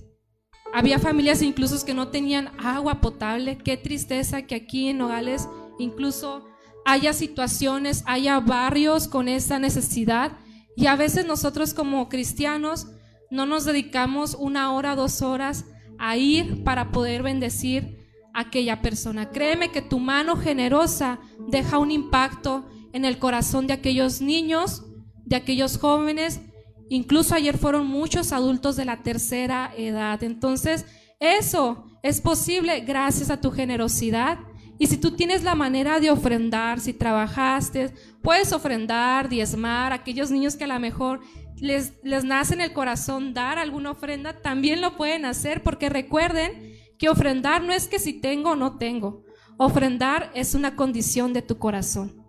había 0.72 0.98
familias 0.98 1.42
incluso 1.42 1.82
que 1.86 1.94
no 1.94 2.08
tenían 2.08 2.50
agua 2.58 3.00
potable. 3.00 3.56
Qué 3.56 3.76
tristeza 3.76 4.42
que 4.42 4.56
aquí 4.56 4.88
en 4.88 4.98
Nogales 4.98 5.48
incluso 5.78 6.44
haya 6.84 7.12
situaciones, 7.12 8.02
haya 8.04 8.40
barrios 8.40 9.08
con 9.08 9.28
esa 9.28 9.58
necesidad. 9.58 10.32
Y 10.76 10.86
a 10.86 10.96
veces 10.96 11.24
nosotros 11.24 11.72
como 11.72 12.08
cristianos 12.08 12.88
no 13.30 13.46
nos 13.46 13.64
dedicamos 13.64 14.36
una 14.38 14.72
hora, 14.72 14.96
dos 14.96 15.22
horas 15.22 15.64
a 15.98 16.16
ir 16.16 16.64
para 16.64 16.90
poder 16.90 17.22
bendecir 17.22 17.95
aquella 18.36 18.82
persona. 18.82 19.30
Créeme 19.30 19.70
que 19.70 19.82
tu 19.82 19.98
mano 19.98 20.36
generosa 20.36 21.18
deja 21.48 21.78
un 21.78 21.90
impacto 21.90 22.68
en 22.92 23.04
el 23.04 23.18
corazón 23.18 23.66
de 23.66 23.72
aquellos 23.74 24.20
niños, 24.20 24.84
de 25.24 25.36
aquellos 25.36 25.78
jóvenes 25.78 26.40
Incluso 26.88 27.34
ayer 27.34 27.58
fueron 27.58 27.86
muchos 27.86 28.32
adultos 28.32 28.76
de 28.76 28.84
la 28.84 29.02
tercera 29.02 29.72
edad. 29.76 30.22
Entonces, 30.22 30.86
eso 31.18 31.86
es 32.02 32.20
posible 32.20 32.80
gracias 32.80 33.30
a 33.30 33.40
tu 33.40 33.50
generosidad. 33.50 34.38
Y 34.78 34.86
si 34.86 34.98
tú 34.98 35.12
tienes 35.12 35.42
la 35.42 35.54
manera 35.54 35.98
de 36.00 36.10
ofrendar, 36.10 36.80
si 36.80 36.92
trabajaste, 36.92 37.92
puedes 38.22 38.52
ofrendar, 38.52 39.28
diezmar, 39.28 39.92
aquellos 39.92 40.30
niños 40.30 40.54
que 40.54 40.64
a 40.64 40.68
lo 40.68 40.78
mejor 40.78 41.20
les, 41.56 41.94
les 42.04 42.24
nace 42.24 42.54
en 42.54 42.60
el 42.60 42.74
corazón 42.74 43.32
dar 43.32 43.58
alguna 43.58 43.92
ofrenda, 43.92 44.42
también 44.42 44.82
lo 44.82 44.96
pueden 44.96 45.24
hacer 45.24 45.62
porque 45.62 45.88
recuerden 45.88 46.75
que 46.98 47.08
ofrendar 47.08 47.62
no 47.62 47.72
es 47.72 47.88
que 47.88 47.98
si 47.98 48.12
tengo 48.12 48.50
o 48.50 48.56
no 48.56 48.78
tengo. 48.78 49.24
Ofrendar 49.58 50.30
es 50.34 50.54
una 50.54 50.76
condición 50.76 51.32
de 51.32 51.42
tu 51.42 51.58
corazón. 51.58 52.22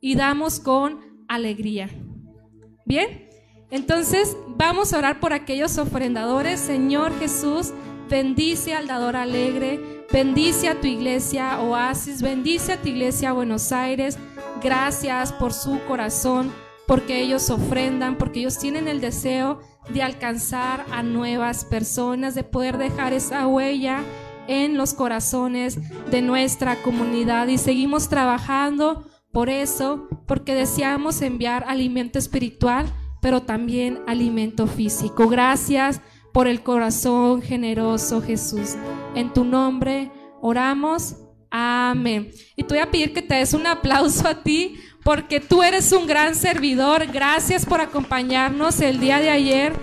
Y 0.00 0.14
damos 0.14 0.60
con 0.60 1.00
alegría. 1.28 1.90
¿Bien? 2.86 3.28
Entonces 3.70 4.36
vamos 4.48 4.92
a 4.92 4.98
orar 4.98 5.20
por 5.20 5.32
aquellos 5.32 5.78
ofrendadores. 5.78 6.60
Señor 6.60 7.18
Jesús, 7.18 7.72
bendice 8.08 8.74
al 8.74 8.86
dador 8.86 9.16
alegre, 9.16 10.06
bendice 10.12 10.68
a 10.68 10.80
tu 10.80 10.86
iglesia 10.86 11.60
Oasis, 11.60 12.22
bendice 12.22 12.74
a 12.74 12.80
tu 12.80 12.88
iglesia 12.88 13.32
Buenos 13.32 13.72
Aires. 13.72 14.18
Gracias 14.62 15.32
por 15.32 15.52
su 15.52 15.80
corazón, 15.88 16.52
porque 16.86 17.20
ellos 17.20 17.50
ofrendan, 17.50 18.16
porque 18.18 18.40
ellos 18.40 18.58
tienen 18.58 18.88
el 18.88 19.00
deseo 19.00 19.60
de 19.88 20.02
alcanzar 20.02 20.84
a 20.90 21.02
nuevas 21.02 21.64
personas, 21.64 22.34
de 22.34 22.44
poder 22.44 22.78
dejar 22.78 23.12
esa 23.12 23.46
huella 23.46 24.02
en 24.48 24.76
los 24.76 24.94
corazones 24.94 25.78
de 26.10 26.22
nuestra 26.22 26.76
comunidad. 26.82 27.48
Y 27.48 27.58
seguimos 27.58 28.08
trabajando 28.08 29.06
por 29.32 29.48
eso, 29.48 30.08
porque 30.26 30.54
deseamos 30.54 31.20
enviar 31.22 31.64
alimento 31.66 32.18
espiritual 32.18 32.92
pero 33.24 33.40
también 33.40 34.00
alimento 34.06 34.66
físico. 34.66 35.30
Gracias 35.30 36.02
por 36.34 36.46
el 36.46 36.62
corazón 36.62 37.40
generoso, 37.40 38.20
Jesús. 38.20 38.76
En 39.14 39.32
tu 39.32 39.46
nombre 39.46 40.12
oramos. 40.42 41.16
Amén. 41.50 42.30
Y 42.54 42.64
te 42.64 42.74
voy 42.74 42.82
a 42.82 42.90
pedir 42.90 43.14
que 43.14 43.22
te 43.22 43.36
des 43.36 43.54
un 43.54 43.66
aplauso 43.66 44.28
a 44.28 44.42
ti 44.42 44.76
porque 45.04 45.38
tú 45.38 45.62
eres 45.62 45.92
un 45.92 46.06
gran 46.06 46.34
servidor. 46.34 47.06
Gracias 47.12 47.66
por 47.66 47.80
acompañarnos 47.80 48.80
el 48.80 48.98
día 48.98 49.20
de 49.20 49.30
ayer 49.30 49.74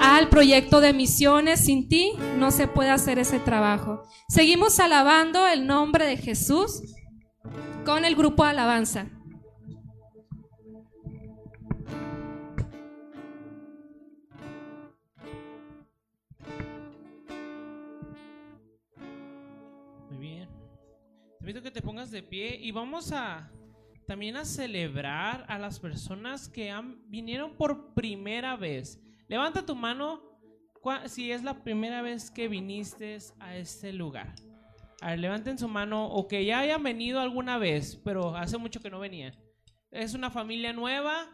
al 0.00 0.28
proyecto 0.28 0.80
de 0.80 0.94
misiones. 0.94 1.60
Sin 1.60 1.88
ti 1.88 2.14
no 2.38 2.50
se 2.50 2.66
puede 2.66 2.90
hacer 2.90 3.18
ese 3.18 3.38
trabajo. 3.38 4.02
Seguimos 4.28 4.80
alabando 4.80 5.46
el 5.46 5.66
nombre 5.66 6.06
de 6.06 6.16
Jesús 6.16 6.82
con 7.84 8.04
el 8.04 8.16
grupo 8.16 8.44
Alabanza. 8.44 9.06
Te 21.38 21.50
invito 21.50 21.62
que 21.62 21.72
te 21.72 21.82
pongas 21.82 22.12
de 22.12 22.22
pie 22.22 22.56
y 22.56 22.70
vamos 22.70 23.10
a 23.10 23.50
también 24.12 24.36
a 24.36 24.44
celebrar 24.44 25.46
a 25.48 25.58
las 25.58 25.80
personas 25.80 26.46
que 26.46 26.70
han, 26.70 26.98
vinieron 27.08 27.56
por 27.56 27.94
primera 27.94 28.56
vez. 28.56 29.00
Levanta 29.26 29.64
tu 29.64 29.74
mano 29.74 30.20
si 31.06 31.32
es 31.32 31.42
la 31.42 31.64
primera 31.64 32.02
vez 32.02 32.30
que 32.30 32.46
viniste 32.46 33.16
a 33.40 33.56
este 33.56 33.90
lugar. 33.90 34.34
A 35.00 35.12
ver, 35.12 35.18
levanten 35.18 35.56
su 35.56 35.66
mano 35.66 36.08
o 36.08 36.28
que 36.28 36.44
ya 36.44 36.58
hayan 36.58 36.82
venido 36.82 37.20
alguna 37.20 37.56
vez, 37.56 37.98
pero 38.04 38.36
hace 38.36 38.58
mucho 38.58 38.80
que 38.80 38.90
no 38.90 39.00
venían. 39.00 39.34
Es 39.90 40.12
una 40.12 40.30
familia 40.30 40.74
nueva. 40.74 41.30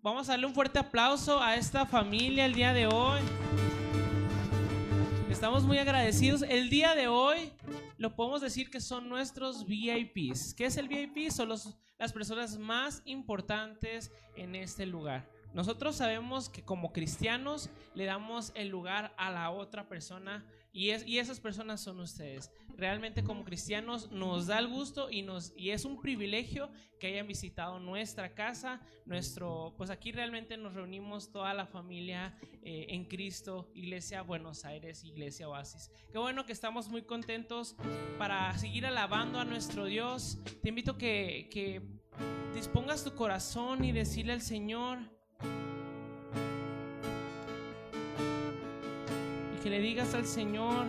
Vamos 0.00 0.28
a 0.28 0.34
darle 0.34 0.46
un 0.46 0.54
fuerte 0.54 0.78
aplauso 0.78 1.42
a 1.42 1.56
esta 1.56 1.86
familia 1.86 2.46
el 2.46 2.54
día 2.54 2.72
de 2.72 2.86
hoy. 2.86 3.20
Estamos 5.28 5.64
muy 5.64 5.78
agradecidos. 5.78 6.42
El 6.42 6.70
día 6.70 6.94
de 6.94 7.08
hoy 7.08 7.50
lo 8.02 8.16
podemos 8.16 8.40
decir 8.40 8.68
que 8.68 8.80
son 8.80 9.08
nuestros 9.08 9.64
VIPs. 9.64 10.54
¿Qué 10.54 10.64
es 10.64 10.76
el 10.76 10.88
VIP? 10.88 11.30
Son 11.30 11.48
las 11.48 12.12
personas 12.12 12.58
más 12.58 13.00
importantes 13.04 14.10
en 14.34 14.56
este 14.56 14.86
lugar. 14.86 15.30
Nosotros 15.54 15.94
sabemos 15.94 16.48
que 16.48 16.64
como 16.64 16.92
cristianos 16.92 17.70
le 17.94 18.06
damos 18.06 18.50
el 18.56 18.70
lugar 18.70 19.14
a 19.16 19.30
la 19.30 19.50
otra 19.50 19.88
persona 19.88 20.44
y, 20.72 20.90
es, 20.90 21.06
y 21.06 21.18
esas 21.18 21.40
personas 21.40 21.80
son 21.80 22.00
ustedes. 22.00 22.50
Realmente 22.76 23.22
como 23.22 23.44
cristianos 23.44 24.10
nos 24.10 24.46
da 24.46 24.58
el 24.58 24.68
gusto 24.68 25.10
y, 25.10 25.22
nos, 25.22 25.52
y 25.56 25.70
es 25.70 25.84
un 25.84 26.00
privilegio 26.00 26.70
que 26.98 27.08
hayan 27.08 27.26
visitado 27.26 27.78
nuestra 27.78 28.34
casa, 28.34 28.80
nuestro, 29.04 29.74
pues 29.76 29.90
aquí 29.90 30.12
realmente 30.12 30.56
nos 30.56 30.74
reunimos 30.74 31.30
toda 31.30 31.52
la 31.52 31.66
familia 31.66 32.36
eh, 32.62 32.86
en 32.88 33.04
Cristo, 33.04 33.70
Iglesia 33.74 34.22
Buenos 34.22 34.64
Aires, 34.64 35.04
Iglesia 35.04 35.48
Oasis. 35.48 35.90
Qué 36.10 36.18
bueno 36.18 36.46
que 36.46 36.52
estamos 36.52 36.88
muy 36.88 37.02
contentos 37.02 37.76
para 38.18 38.56
seguir 38.58 38.86
alabando 38.86 39.38
a 39.38 39.44
nuestro 39.44 39.84
Dios. 39.84 40.38
Te 40.62 40.70
invito 40.70 40.96
que, 40.96 41.48
que 41.50 41.82
dispongas 42.54 43.04
tu 43.04 43.14
corazón 43.14 43.84
y 43.84 43.92
decirle 43.92 44.32
al 44.32 44.42
Señor, 44.42 44.98
que 49.62 49.70
le 49.70 49.78
digas 49.78 50.14
al 50.14 50.26
Señor 50.26 50.86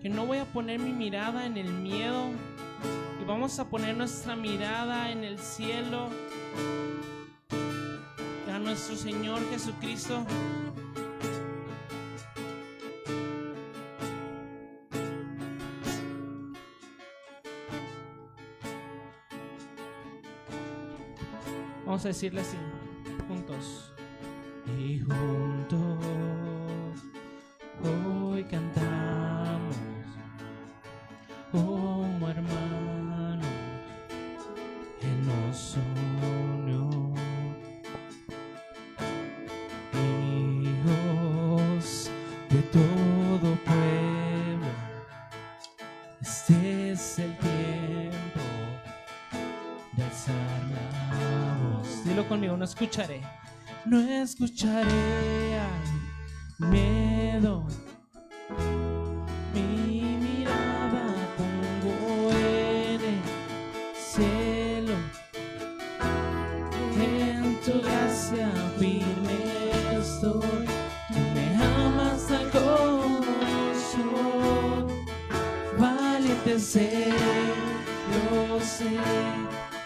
que 0.00 0.08
no 0.08 0.24
voy 0.24 0.38
a 0.38 0.44
poner 0.44 0.78
mi 0.78 0.92
mirada 0.92 1.46
en 1.46 1.56
el 1.56 1.72
miedo 1.72 2.28
y 3.20 3.24
vamos 3.24 3.58
a 3.58 3.68
poner 3.68 3.96
nuestra 3.96 4.36
mirada 4.36 5.10
en 5.10 5.24
el 5.24 5.38
cielo, 5.40 6.10
a 8.52 8.58
nuestro 8.60 8.96
Señor 8.96 9.40
Jesucristo. 9.50 10.24
Vamos 21.84 22.04
a 22.04 22.08
decirle 22.08 22.42
así, 22.42 22.56
juntos. 23.26 23.92
Y 24.78 25.00
juntos. 25.00 25.95
Escucharé. 52.76 53.22
No 53.86 53.98
escucharé 54.00 55.58
al 55.58 56.68
miedo. 56.68 57.64
Mi 59.54 60.18
mirada 60.20 61.14
pongo 61.38 62.30
en 62.32 63.00
el 63.00 63.22
cielo. 63.96 64.94
En 67.00 67.58
tu 67.64 67.80
gracia 67.80 68.50
firme 68.78 69.40
estoy. 69.98 70.66
Me 71.34 71.46
amas 71.56 72.30
al 72.30 72.50
corazón. 72.50 73.96
Valiente 75.78 76.60
seré, 76.60 77.54
yo 78.12 78.60
sé. 78.60 79.00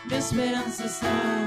Mi 0.09 0.17
esperanza 0.17 0.87
está 0.87 1.40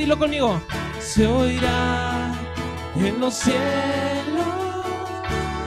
dilo 0.00 0.18
conmigo. 0.18 0.60
se 0.98 1.26
oirá 1.26 2.32
en 2.96 3.20
los 3.20 3.34
cielos 3.34 3.58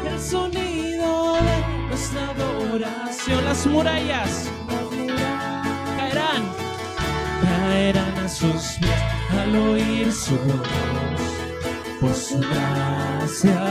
el 0.10 0.20
sonido 0.20 1.36
de 1.36 1.88
nuestra 1.88 2.30
adoración. 2.30 3.46
Las 3.46 3.68
murallas 3.68 4.50
caerán. 5.98 6.44
Caerán 7.44 8.18
a 8.26 8.28
sus 8.28 8.78
pies 8.80 9.02
al 9.40 9.56
oír 9.56 10.12
su 10.12 10.36
voz. 10.36 10.68
Por 12.02 12.16
su 12.16 12.40
gracia, 12.40 13.62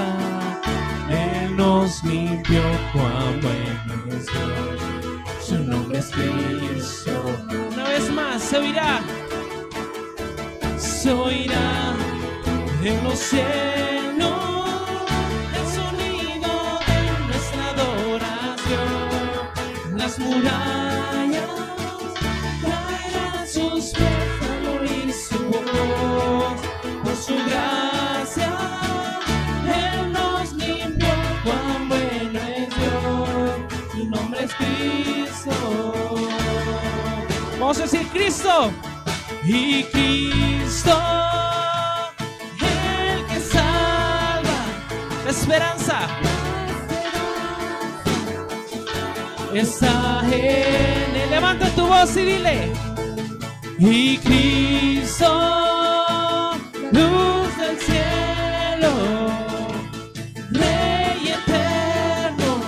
Él 1.10 1.56
nos 1.56 2.04
limpió. 2.04 2.62
Cuán 2.92 3.40
bueno 3.40 4.16
es 4.16 4.26
Dios. 4.26 5.44
Su 5.44 5.58
nombre 5.58 5.98
es 5.98 6.10
Cristo. 6.10 7.10
Una 7.72 7.88
vez 7.88 8.10
más, 8.10 8.42
se 8.42 8.58
oirá. 8.58 9.00
Se 11.02 11.10
oirá 11.10 11.96
en 12.84 13.02
los 13.02 13.18
cielos 13.18 14.30
el 15.58 15.66
sonido 15.74 16.52
de 16.86 17.00
nuestra 17.26 17.62
adoración. 17.70 19.00
Las 19.96 20.16
murallas 20.20 21.50
caerán 22.62 23.34
a 23.36 23.46
sus 23.46 23.90
pies 23.90 24.30
al 24.48 24.64
oír 24.78 25.12
su 25.12 25.38
voz. 25.46 26.60
Por 27.02 27.16
su 27.16 27.34
gracia, 27.48 28.52
Él 29.66 30.12
nos 30.12 30.52
limpió. 30.52 31.08
Cuán 31.42 31.88
bueno 31.88 32.38
es 32.38 32.68
Dios, 32.76 33.50
su 33.90 34.02
nombre 34.08 34.44
es 34.44 34.54
Cristo. 34.54 35.54
Vamos 37.58 37.78
a 37.80 37.82
decir, 37.82 38.06
Cristo. 38.12 38.70
Y 39.44 39.82
Cristo, 39.82 40.51
el 42.60 43.26
que 43.26 43.40
salva, 43.40 44.58
esperanza. 45.28 46.08
está 49.54 50.22
en 50.26 51.16
él. 51.16 51.30
Levanta 51.30 51.68
tu 51.70 51.86
voz 51.86 52.16
y 52.16 52.24
dile. 52.24 52.72
Y 53.78 54.18
Cristo, 54.18 55.28
luz 56.92 57.56
del 57.58 57.78
cielo, 57.78 58.90
Rey 60.50 61.34
eterno, 61.38 62.60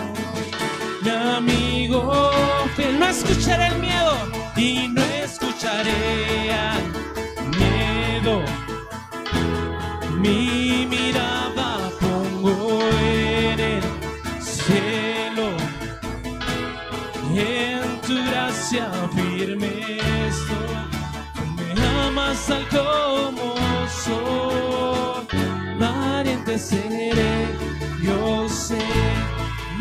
mi 1.02 1.10
amigo 1.10 2.30
fiel, 2.74 2.98
no 2.98 3.06
escucharé 3.06 3.68
el 3.68 3.78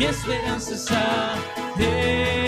mi 0.04 0.10
esperanza 0.10 0.74
está. 0.74 1.34
En 1.78 2.43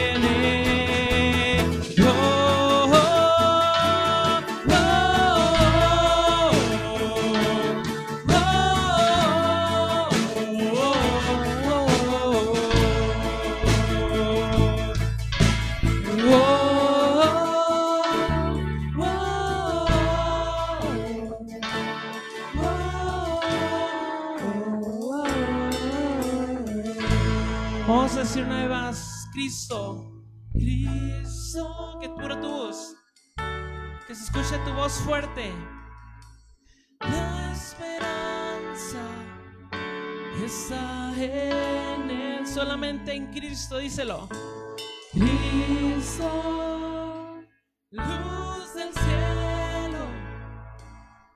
voz 34.77 35.01
fuerte. 35.01 35.53
La 37.01 37.53
esperanza 37.53 39.03
está 40.45 41.13
en 41.17 42.11
Él, 42.11 42.47
solamente 42.47 43.15
en 43.15 43.27
Cristo, 43.33 43.79
díselo. 43.79 44.29
Cristo, 45.13 46.29
luz 47.91 48.75
del 48.75 48.93
cielo, 48.93 50.07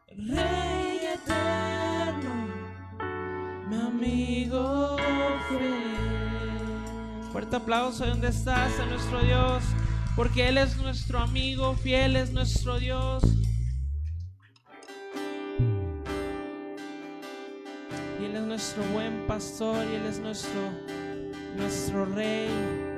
Rey 0.09 1.01
eterno, 1.15 2.35
mi 3.69 3.77
amigo 3.77 4.97
fiel. 5.49 7.31
Fuerte 7.33 7.57
aplauso 7.57 8.05
de 8.05 8.11
donde 8.11 8.29
estás 8.29 8.79
a 8.79 8.87
nuestro 8.87 9.21
Dios, 9.21 9.65
porque 10.21 10.49
Él 10.49 10.59
es 10.59 10.77
nuestro 10.77 11.19
amigo 11.19 11.75
fiel, 11.77 12.15
es 12.15 12.31
nuestro 12.31 12.79
Dios. 12.79 13.23
Y 18.21 18.25
Él 18.27 18.37
es 18.37 18.43
nuestro 18.43 18.83
buen 18.93 19.27
pastor 19.27 19.83
y 19.91 19.95
Él 19.95 20.05
es 20.05 20.19
nuestro, 20.19 20.61
nuestro 21.57 22.05
rey. 22.05 22.90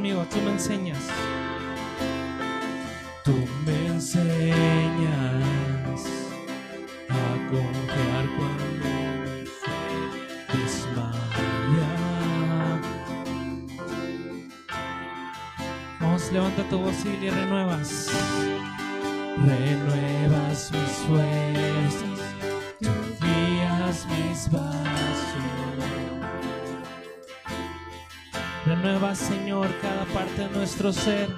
Conmigo, 0.00 0.24
tú 0.30 0.40
me 0.40 0.52
enseñas. 0.52 0.98
Tú 3.22 3.34
me 3.66 3.86
enseñas 3.88 5.04
a 7.10 7.36
confiar 7.50 8.24
cuando 8.38 8.88
desmaya. 10.54 11.92
Vamos, 16.00 16.32
levanta 16.32 16.62
tu 16.70 16.78
voz 16.78 17.04
y 17.04 17.16
le 17.18 17.30
renuevas. 17.30 18.08
Renuevas 19.36 19.79
Cada 29.60 30.06
parte 30.06 30.40
de 30.40 30.48
nuestro 30.56 30.90
ser. 30.90 31.28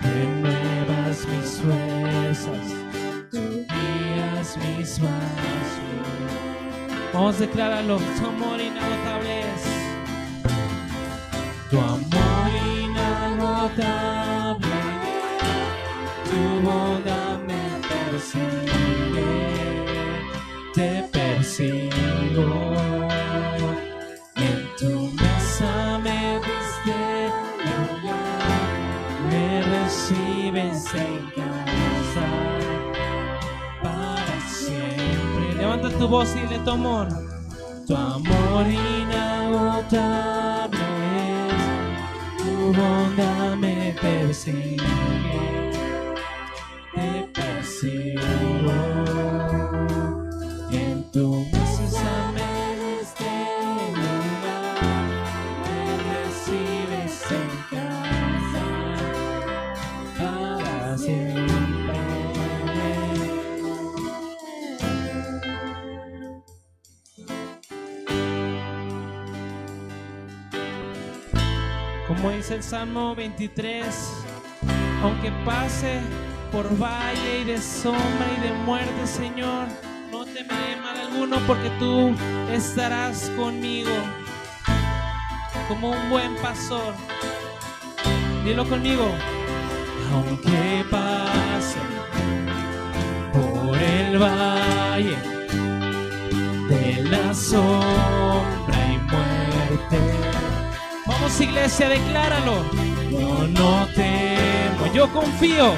Renuevas 0.00 1.26
mis 1.28 1.60
fuerzas, 1.60 2.74
tú 3.30 3.42
guías 3.68 4.56
mis 4.56 4.98
pasos. 4.98 5.66
Vamos 7.12 7.36
a 7.36 7.40
declararlo, 7.40 7.98
tu 7.98 8.26
tu 36.66 36.72
amor, 36.72 37.06
tu 37.86 37.94
amor 37.94 38.66
inagotable, 38.66 39.86
tu 42.38 42.72
bondad 42.76 43.56
me 43.56 43.94
persigue 44.00 44.82
te 46.92 47.08
persigo. 47.32 48.95
Dice 72.46 72.54
el 72.54 72.62
Salmo 72.62 73.12
23, 73.16 73.84
aunque 75.02 75.32
pase 75.44 76.00
por 76.52 76.64
valle 76.80 77.40
y 77.40 77.44
de 77.44 77.58
sombra 77.58 78.26
y 78.38 78.40
de 78.40 78.52
muerte, 78.64 79.04
Señor, 79.04 79.66
no 80.12 80.24
temeré 80.24 80.76
mal 80.80 80.96
alguno 80.96 81.38
porque 81.44 81.68
tú 81.80 82.14
estarás 82.52 83.32
conmigo 83.36 83.90
como 85.66 85.90
un 85.90 86.08
buen 86.08 86.36
pastor. 86.36 86.94
Dilo 88.44 88.64
conmigo. 88.68 89.10
aunque 90.12 90.84
pase 90.88 91.80
por 93.32 93.76
el 93.76 94.18
valle 94.18 95.16
de 96.68 97.02
la 97.10 97.34
sombra 97.34 98.86
y 98.92 98.98
muerte, 98.98 100.45
Vamos 101.18 101.40
iglesia, 101.40 101.88
decláralo. 101.88 102.62
yo 103.10 103.48
no 103.48 103.88
temo, 103.94 104.92
Yo 104.94 105.10
confío. 105.12 105.72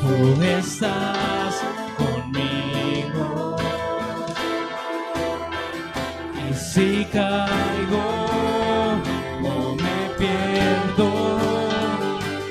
tú 0.00 0.42
estás 0.42 1.54
conmigo. 1.96 3.56
Y 6.50 6.54
si 6.54 7.04
caigo 7.12 8.04
o 9.44 9.74
me 9.76 9.98
pierdo, 10.18 11.08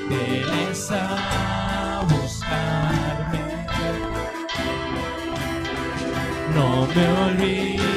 vienes 0.08 0.90
a 0.90 2.02
buscarme. 2.08 3.66
No 6.54 6.86
me 6.94 7.04
olvidas 7.26 7.93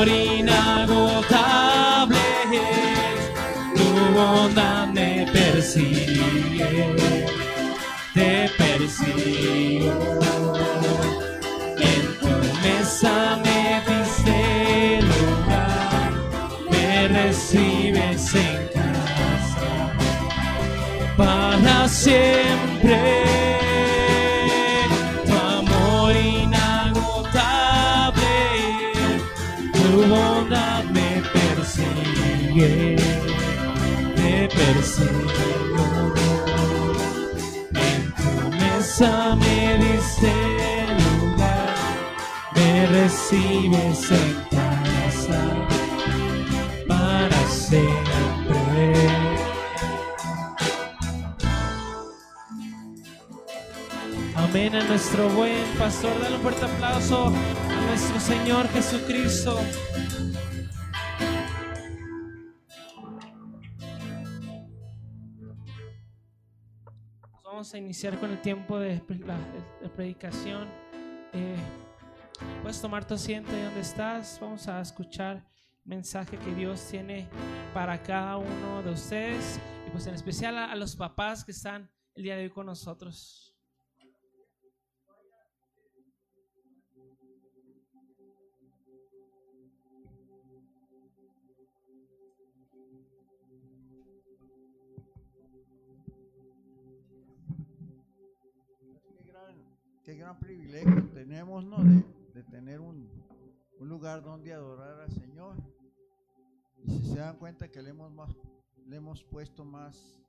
amor 0.00 0.08
inagotable 0.08 1.50
tu 3.74 3.84
bondad 4.14 4.88
me 4.88 5.26
persigue, 5.32 6.96
te 8.14 8.50
persigo. 8.56 10.22
En 11.78 12.18
tu 12.18 12.32
mesa 12.62 13.38
me 13.44 13.82
diste 13.86 15.00
lugar, 15.02 16.12
me 16.70 17.08
recibes 17.08 18.34
en 18.34 18.68
casa 18.68 19.70
para 21.16 21.88
siempre. 21.88 23.39
Persigue, 32.50 32.96
me 34.16 34.48
persigo. 34.48 36.12
En 37.74 38.12
tu 38.14 38.56
mesa 38.56 39.36
me 39.36 39.78
diste 39.78 40.32
lugar, 41.20 41.74
me 42.54 42.86
recibes 42.86 44.10
en 44.10 44.34
casa 44.50 45.40
para 46.88 47.48
siempre. 47.48 48.94
Amén 54.36 54.74
a 54.74 54.84
nuestro 54.84 55.28
buen 55.30 55.64
pastor. 55.78 56.12
Dale 56.20 56.36
un 56.36 56.42
fuerte 56.42 56.64
aplauso 56.64 57.26
a 57.26 57.86
nuestro 57.88 58.18
Señor 58.18 58.68
Jesucristo. 58.70 59.60
Vamos 67.60 67.74
a 67.74 67.78
iniciar 67.78 68.18
con 68.18 68.30
el 68.30 68.40
tiempo 68.40 68.78
de, 68.78 69.02
la, 69.26 69.36
de 69.82 69.90
predicación. 69.90 70.66
Eh, 71.34 71.56
puedes 72.62 72.80
tomar 72.80 73.06
tu 73.06 73.12
asiento 73.12 73.52
ahí 73.52 73.64
donde 73.64 73.80
estás. 73.80 74.38
Vamos 74.40 74.66
a 74.66 74.80
escuchar 74.80 75.46
el 75.84 75.90
mensaje 75.90 76.38
que 76.38 76.54
Dios 76.54 76.82
tiene 76.90 77.28
para 77.74 78.02
cada 78.02 78.38
uno 78.38 78.82
de 78.82 78.92
ustedes 78.92 79.60
y 79.86 79.90
pues 79.90 80.06
en 80.06 80.14
especial 80.14 80.56
a- 80.56 80.72
a 80.72 80.74
los 80.74 80.96
papás 80.96 81.44
que 81.44 81.52
están 81.52 81.90
el 82.14 82.22
día 82.22 82.36
de 82.36 82.44
hoy 82.44 82.48
con 82.50 82.64
nosotros. 82.64 83.49
Qué 100.10 100.16
gran 100.16 100.40
privilegio 100.40 101.08
tenemos, 101.14 101.64
¿no? 101.64 101.76
De, 102.34 102.42
tener 102.42 102.80
un, 102.80 103.08
un 103.78 103.88
lugar 103.88 104.24
donde 104.24 104.52
adorar 104.52 104.98
al 105.02 105.12
Señor. 105.12 105.54
Y 106.82 106.90
si 106.90 107.12
se 107.12 107.18
dan 107.20 107.36
cuenta 107.36 107.70
que 107.70 107.80
le 107.80 107.90
hemos, 107.90 108.36
le 108.86 108.96
hemos 108.96 109.22
puesto 109.22 109.64
más 109.64 110.20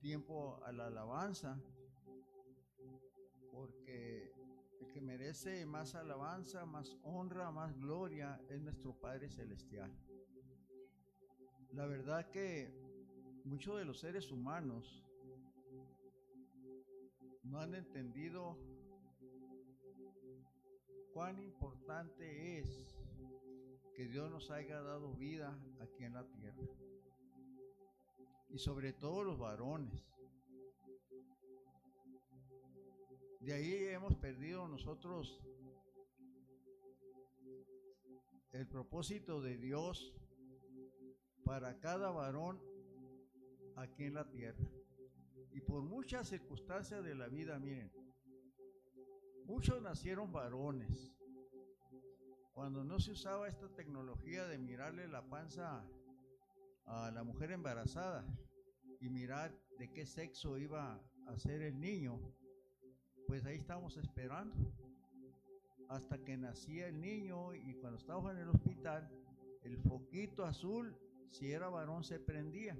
tiempo 0.00 0.60
a 0.64 0.72
la 0.72 0.88
alabanza, 0.88 1.56
porque 3.52 4.32
el 4.80 4.88
que 4.88 5.00
merece 5.00 5.64
más 5.66 5.94
alabanza, 5.94 6.66
más 6.66 6.98
honra, 7.04 7.52
más 7.52 7.78
gloria 7.78 8.40
es 8.48 8.60
nuestro 8.60 8.92
Padre 8.92 9.30
Celestial. 9.30 9.92
La 11.70 11.86
verdad 11.86 12.28
que 12.28 12.74
muchos 13.44 13.78
de 13.78 13.84
los 13.84 14.00
seres 14.00 14.32
humanos 14.32 15.04
no 17.44 17.60
han 17.60 17.76
entendido 17.76 18.71
cuán 21.12 21.38
importante 21.38 22.58
es 22.58 22.96
que 23.94 24.06
Dios 24.06 24.30
nos 24.30 24.50
haya 24.50 24.80
dado 24.80 25.14
vida 25.14 25.58
aquí 25.80 26.04
en 26.04 26.14
la 26.14 26.24
tierra. 26.24 26.62
Y 28.48 28.58
sobre 28.58 28.92
todo 28.92 29.22
los 29.22 29.38
varones. 29.38 30.06
De 33.40 33.52
ahí 33.52 33.74
hemos 33.86 34.16
perdido 34.16 34.68
nosotros 34.68 35.40
el 38.52 38.66
propósito 38.66 39.40
de 39.40 39.56
Dios 39.56 40.14
para 41.44 41.78
cada 41.80 42.10
varón 42.10 42.60
aquí 43.76 44.04
en 44.04 44.14
la 44.14 44.28
tierra. 44.30 44.64
Y 45.50 45.60
por 45.60 45.82
muchas 45.82 46.28
circunstancias 46.28 47.02
de 47.04 47.14
la 47.14 47.28
vida, 47.28 47.58
miren, 47.58 47.92
muchos 49.52 49.82
nacieron 49.82 50.32
varones. 50.32 51.12
Cuando 52.54 52.84
no 52.84 52.98
se 52.98 53.10
usaba 53.10 53.48
esta 53.48 53.68
tecnología 53.68 54.46
de 54.46 54.56
mirarle 54.56 55.06
la 55.08 55.28
panza 55.28 55.84
a 56.86 57.10
la 57.10 57.22
mujer 57.22 57.50
embarazada 57.50 58.24
y 58.98 59.10
mirar 59.10 59.54
de 59.78 59.92
qué 59.92 60.06
sexo 60.06 60.56
iba 60.56 60.98
a 61.26 61.36
ser 61.36 61.60
el 61.60 61.78
niño, 61.78 62.18
pues 63.26 63.44
ahí 63.44 63.58
estábamos 63.58 63.98
esperando. 63.98 64.56
Hasta 65.90 66.24
que 66.24 66.38
nacía 66.38 66.88
el 66.88 66.98
niño 66.98 67.54
y 67.54 67.74
cuando 67.74 67.98
estábamos 67.98 68.32
en 68.32 68.38
el 68.38 68.48
hospital, 68.48 69.10
el 69.64 69.76
foquito 69.76 70.46
azul, 70.46 70.96
si 71.30 71.52
era 71.52 71.68
varón, 71.68 72.04
se 72.04 72.18
prendía. 72.18 72.74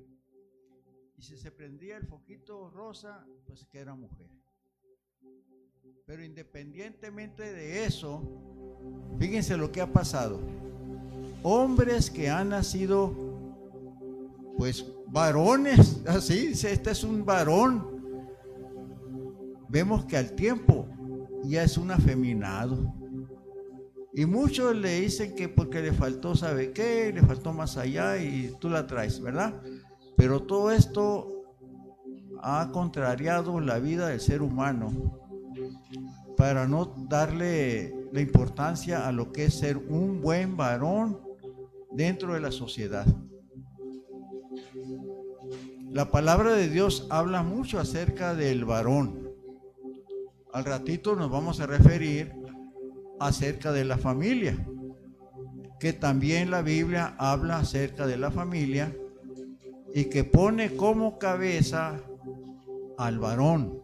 Y 1.18 1.22
si 1.22 1.36
se 1.36 1.52
prendía 1.52 1.98
el 1.98 2.06
foquito 2.06 2.70
rosa, 2.70 3.26
pues 3.44 3.66
que 3.66 3.78
era 3.78 3.94
mujer. 3.94 4.41
Pero 6.04 6.24
independientemente 6.24 7.52
de 7.52 7.84
eso, 7.84 8.22
fíjense 9.18 9.56
lo 9.56 9.70
que 9.70 9.80
ha 9.80 9.92
pasado. 9.92 10.40
Hombres 11.44 12.10
que 12.10 12.28
han 12.28 12.48
nacido, 12.48 13.14
pues 14.58 14.84
varones, 15.06 16.02
así 16.06 16.48
dice, 16.48 16.72
este 16.72 16.90
es 16.90 17.04
un 17.04 17.24
varón. 17.24 17.86
Vemos 19.68 20.04
que 20.04 20.16
al 20.16 20.32
tiempo 20.32 20.86
ya 21.44 21.62
es 21.62 21.78
un 21.78 21.92
afeminado. 21.92 22.92
Y 24.12 24.26
muchos 24.26 24.74
le 24.74 25.00
dicen 25.00 25.36
que 25.36 25.48
porque 25.48 25.80
le 25.80 25.92
faltó, 25.92 26.34
¿sabe 26.34 26.72
qué? 26.72 27.12
Le 27.14 27.22
faltó 27.22 27.52
más 27.52 27.76
allá 27.76 28.18
y 28.18 28.52
tú 28.58 28.68
la 28.68 28.88
traes, 28.88 29.20
¿verdad? 29.20 29.62
Pero 30.16 30.42
todo 30.42 30.72
esto 30.72 31.44
ha 32.42 32.70
contrariado 32.72 33.60
la 33.60 33.78
vida 33.78 34.08
del 34.08 34.20
ser 34.20 34.42
humano 34.42 35.21
para 36.42 36.66
no 36.66 36.92
darle 37.08 37.94
la 38.10 38.20
importancia 38.20 39.06
a 39.06 39.12
lo 39.12 39.30
que 39.30 39.44
es 39.44 39.54
ser 39.54 39.76
un 39.76 40.20
buen 40.20 40.56
varón 40.56 41.20
dentro 41.92 42.34
de 42.34 42.40
la 42.40 42.50
sociedad. 42.50 43.06
La 45.92 46.10
palabra 46.10 46.54
de 46.54 46.68
Dios 46.68 47.06
habla 47.10 47.44
mucho 47.44 47.78
acerca 47.78 48.34
del 48.34 48.64
varón. 48.64 49.30
al 50.52 50.64
ratito 50.64 51.14
nos 51.14 51.30
vamos 51.30 51.60
a 51.60 51.66
referir 51.66 52.34
acerca 53.20 53.70
de 53.70 53.84
la 53.84 53.96
familia, 53.96 54.66
que 55.78 55.92
también 55.92 56.50
la 56.50 56.62
Biblia 56.62 57.14
habla 57.18 57.58
acerca 57.58 58.04
de 58.04 58.16
la 58.16 58.32
familia 58.32 58.92
y 59.94 60.06
que 60.06 60.24
pone 60.24 60.74
como 60.74 61.20
cabeza 61.20 62.00
al 62.98 63.20
varón. 63.20 63.80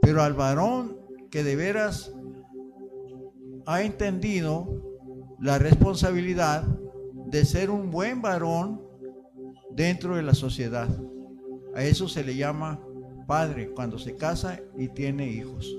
Pero 0.00 0.22
al 0.22 0.32
varón 0.32 1.07
que 1.30 1.44
de 1.44 1.56
veras 1.56 2.12
ha 3.66 3.82
entendido 3.82 4.66
la 5.40 5.58
responsabilidad 5.58 6.64
de 7.26 7.44
ser 7.44 7.70
un 7.70 7.90
buen 7.90 8.22
varón 8.22 8.82
dentro 9.70 10.16
de 10.16 10.22
la 10.22 10.34
sociedad. 10.34 10.88
A 11.74 11.84
eso 11.84 12.08
se 12.08 12.24
le 12.24 12.34
llama 12.34 12.80
padre 13.26 13.70
cuando 13.70 13.98
se 13.98 14.16
casa 14.16 14.58
y 14.76 14.88
tiene 14.88 15.28
hijos. 15.28 15.76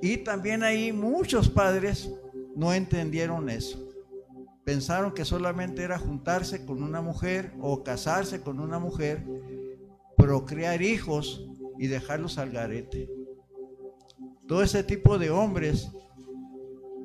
Y 0.00 0.18
también 0.18 0.62
ahí 0.62 0.92
muchos 0.92 1.48
padres 1.48 2.12
no 2.54 2.72
entendieron 2.72 3.48
eso. 3.48 3.88
Pensaron 4.64 5.12
que 5.12 5.24
solamente 5.24 5.82
era 5.82 5.98
juntarse 5.98 6.66
con 6.66 6.82
una 6.82 7.00
mujer 7.00 7.54
o 7.60 7.82
casarse 7.82 8.42
con 8.42 8.60
una 8.60 8.78
mujer, 8.78 9.24
procrear 10.16 10.82
hijos 10.82 11.48
y 11.78 11.86
dejarlos 11.86 12.36
al 12.36 12.50
garete. 12.50 13.08
Todo 14.48 14.62
ese 14.62 14.82
tipo 14.82 15.18
de 15.18 15.28
hombres 15.28 15.92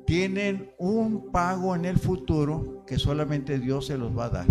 tienen 0.06 0.72
un 0.78 1.30
pago 1.30 1.76
en 1.76 1.84
el 1.84 1.98
futuro 1.98 2.84
que 2.86 2.98
solamente 2.98 3.58
Dios 3.58 3.86
se 3.86 3.98
los 3.98 4.16
va 4.16 4.24
a 4.24 4.30
dar. 4.30 4.46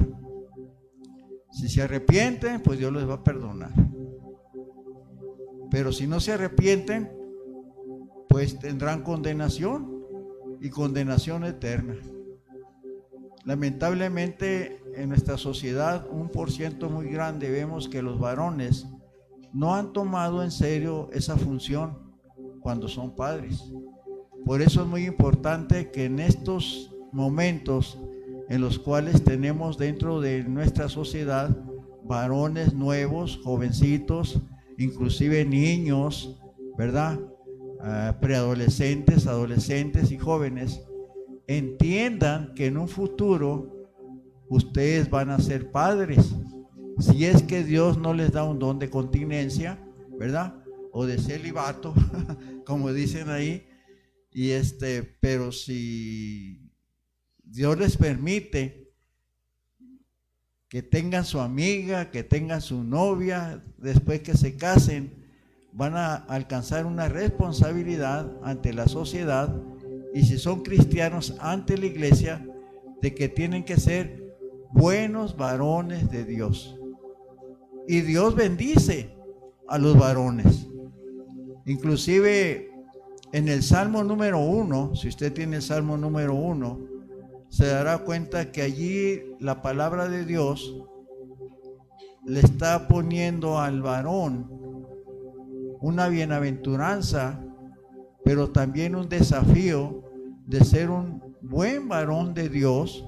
Si 1.51 1.69
se 1.69 1.81
arrepienten, 1.81 2.61
pues 2.61 2.77
Dios 2.77 2.93
les 2.93 3.09
va 3.09 3.15
a 3.15 3.23
perdonar. 3.23 3.71
Pero 5.71 5.91
si 5.91 6.05
no 6.05 6.19
se 6.19 6.33
arrepienten, 6.33 7.11
pues 8.29 8.59
tendrán 8.59 9.01
condenación 9.01 10.05
y 10.61 10.69
condenación 10.69 11.45
eterna. 11.45 11.95
Lamentablemente 13.43 14.83
en 14.95 15.09
nuestra 15.09 15.39
sociedad 15.39 16.07
un 16.11 16.29
por 16.29 16.51
ciento 16.51 16.91
muy 16.91 17.07
grande 17.07 17.49
vemos 17.49 17.89
que 17.89 18.03
los 18.03 18.19
varones 18.19 18.85
no 19.51 19.73
han 19.73 19.93
tomado 19.93 20.43
en 20.43 20.51
serio 20.51 21.09
esa 21.11 21.37
función 21.37 22.02
cuando 22.63 22.87
son 22.87 23.15
padres. 23.15 23.71
Por 24.45 24.61
eso 24.61 24.81
es 24.81 24.87
muy 24.87 25.05
importante 25.05 25.91
que 25.91 26.05
en 26.05 26.19
estos 26.19 26.95
momentos 27.11 27.99
en 28.49 28.61
los 28.61 28.79
cuales 28.79 29.23
tenemos 29.23 29.77
dentro 29.77 30.19
de 30.19 30.43
nuestra 30.43 30.89
sociedad 30.89 31.55
varones 32.03 32.73
nuevos, 32.73 33.39
jovencitos, 33.43 34.41
inclusive 34.77 35.45
niños, 35.45 36.41
¿verdad? 36.77 37.19
Ah, 37.81 38.17
preadolescentes, 38.19 39.27
adolescentes 39.27 40.11
y 40.11 40.17
jóvenes, 40.17 40.81
entiendan 41.47 42.53
que 42.55 42.67
en 42.67 42.77
un 42.77 42.87
futuro 42.87 43.89
ustedes 44.49 45.09
van 45.09 45.29
a 45.29 45.39
ser 45.39 45.71
padres. 45.71 46.35
Si 46.99 47.25
es 47.25 47.43
que 47.43 47.63
Dios 47.63 47.97
no 47.97 48.13
les 48.13 48.31
da 48.31 48.43
un 48.43 48.59
don 48.59 48.79
de 48.79 48.89
continencia, 48.89 49.79
¿verdad? 50.17 50.62
O 50.93 51.05
de 51.05 51.17
celibato, 51.17 51.93
como 52.65 52.93
dicen 52.93 53.29
ahí, 53.29 53.67
y 54.31 54.51
este, 54.51 55.03
pero 55.03 55.51
si 55.51 56.71
Dios 57.43 57.77
les 57.77 57.97
permite 57.97 58.91
que 60.69 60.81
tengan 60.81 61.25
su 61.25 61.39
amiga, 61.39 62.09
que 62.09 62.23
tengan 62.23 62.61
su 62.61 62.83
novia, 62.83 63.63
después 63.77 64.21
que 64.21 64.35
se 64.35 64.55
casen, 64.55 65.23
van 65.71 65.95
a 65.95 66.15
alcanzar 66.15 66.85
una 66.85 67.09
responsabilidad 67.09 68.31
ante 68.43 68.73
la 68.73 68.87
sociedad 68.87 69.55
y 70.13 70.23
si 70.23 70.37
son 70.37 70.63
cristianos 70.63 71.35
ante 71.39 71.77
la 71.77 71.87
iglesia, 71.87 72.47
de 73.01 73.13
que 73.13 73.27
tienen 73.27 73.65
que 73.65 73.77
ser 73.77 74.35
buenos 74.71 75.35
varones 75.35 76.09
de 76.09 76.23
Dios. 76.23 76.79
Y 77.87 78.01
Dios 78.01 78.33
bendice 78.33 79.13
a 79.67 79.77
los 79.77 79.97
varones. 79.97 80.67
Inclusive 81.65 82.71
en 83.31 83.47
el 83.47 83.63
Salmo 83.63 84.03
número 84.03 84.39
uno, 84.39 84.95
si 84.95 85.07
usted 85.07 85.33
tiene 85.33 85.57
el 85.57 85.61
Salmo 85.61 85.97
número 85.97 86.35
uno, 86.35 86.79
se 87.49 87.67
dará 87.67 87.99
cuenta 87.99 88.51
que 88.51 88.61
allí 88.61 89.21
la 89.39 89.61
palabra 89.61 90.07
de 90.07 90.25
Dios 90.25 90.75
le 92.25 92.39
está 92.39 92.87
poniendo 92.87 93.59
al 93.59 93.81
varón 93.81 94.49
una 95.81 96.07
bienaventuranza, 96.07 97.43
pero 98.23 98.49
también 98.51 98.95
un 98.95 99.09
desafío 99.09 100.03
de 100.45 100.63
ser 100.63 100.89
un 100.89 101.21
buen 101.41 101.87
varón 101.87 102.33
de 102.33 102.49
Dios 102.49 103.05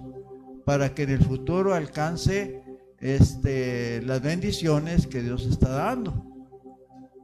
para 0.66 0.94
que 0.94 1.04
en 1.04 1.12
el 1.12 1.24
futuro 1.24 1.74
alcance 1.74 2.64
este, 3.00 4.02
las 4.02 4.22
bendiciones 4.22 5.08
que 5.08 5.22
Dios 5.22 5.46
está 5.46 5.70
dando. 5.70 6.35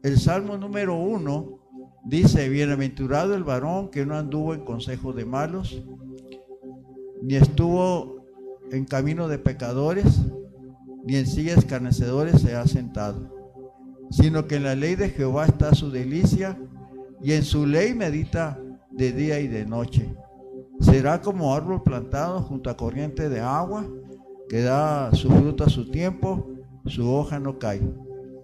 El 0.03 0.19
Salmo 0.19 0.57
número 0.57 0.95
uno 0.95 1.61
Dice, 2.03 2.49
bienaventurado 2.49 3.35
el 3.35 3.43
varón 3.43 3.89
que 3.89 4.07
no 4.07 4.17
anduvo 4.17 4.55
en 4.55 4.65
consejo 4.65 5.13
de 5.13 5.23
malos, 5.23 5.83
ni 7.21 7.35
estuvo 7.35 8.25
en 8.71 8.85
camino 8.85 9.27
de 9.27 9.37
pecadores, 9.37 10.19
ni 11.05 11.15
en 11.15 11.27
sillas 11.27 11.59
escarnecedores 11.59 12.41
se 12.41 12.55
ha 12.55 12.65
sentado, 12.65 13.29
sino 14.09 14.47
que 14.47 14.55
en 14.55 14.63
la 14.63 14.73
ley 14.73 14.95
de 14.95 15.09
Jehová 15.09 15.45
está 15.45 15.75
su 15.75 15.91
delicia, 15.91 16.57
y 17.21 17.33
en 17.33 17.43
su 17.43 17.67
ley 17.67 17.93
medita 17.93 18.59
de 18.89 19.11
día 19.11 19.39
y 19.39 19.47
de 19.47 19.67
noche. 19.67 20.15
Será 20.79 21.21
como 21.21 21.53
árbol 21.53 21.83
plantado 21.83 22.41
junto 22.41 22.71
a 22.71 22.77
corriente 22.77 23.29
de 23.29 23.41
agua, 23.41 23.85
que 24.49 24.63
da 24.63 25.13
su 25.13 25.29
fruto 25.29 25.65
a 25.65 25.69
su 25.69 25.91
tiempo, 25.91 26.49
su 26.87 27.07
hoja 27.07 27.39
no 27.39 27.59
cae. 27.59 27.81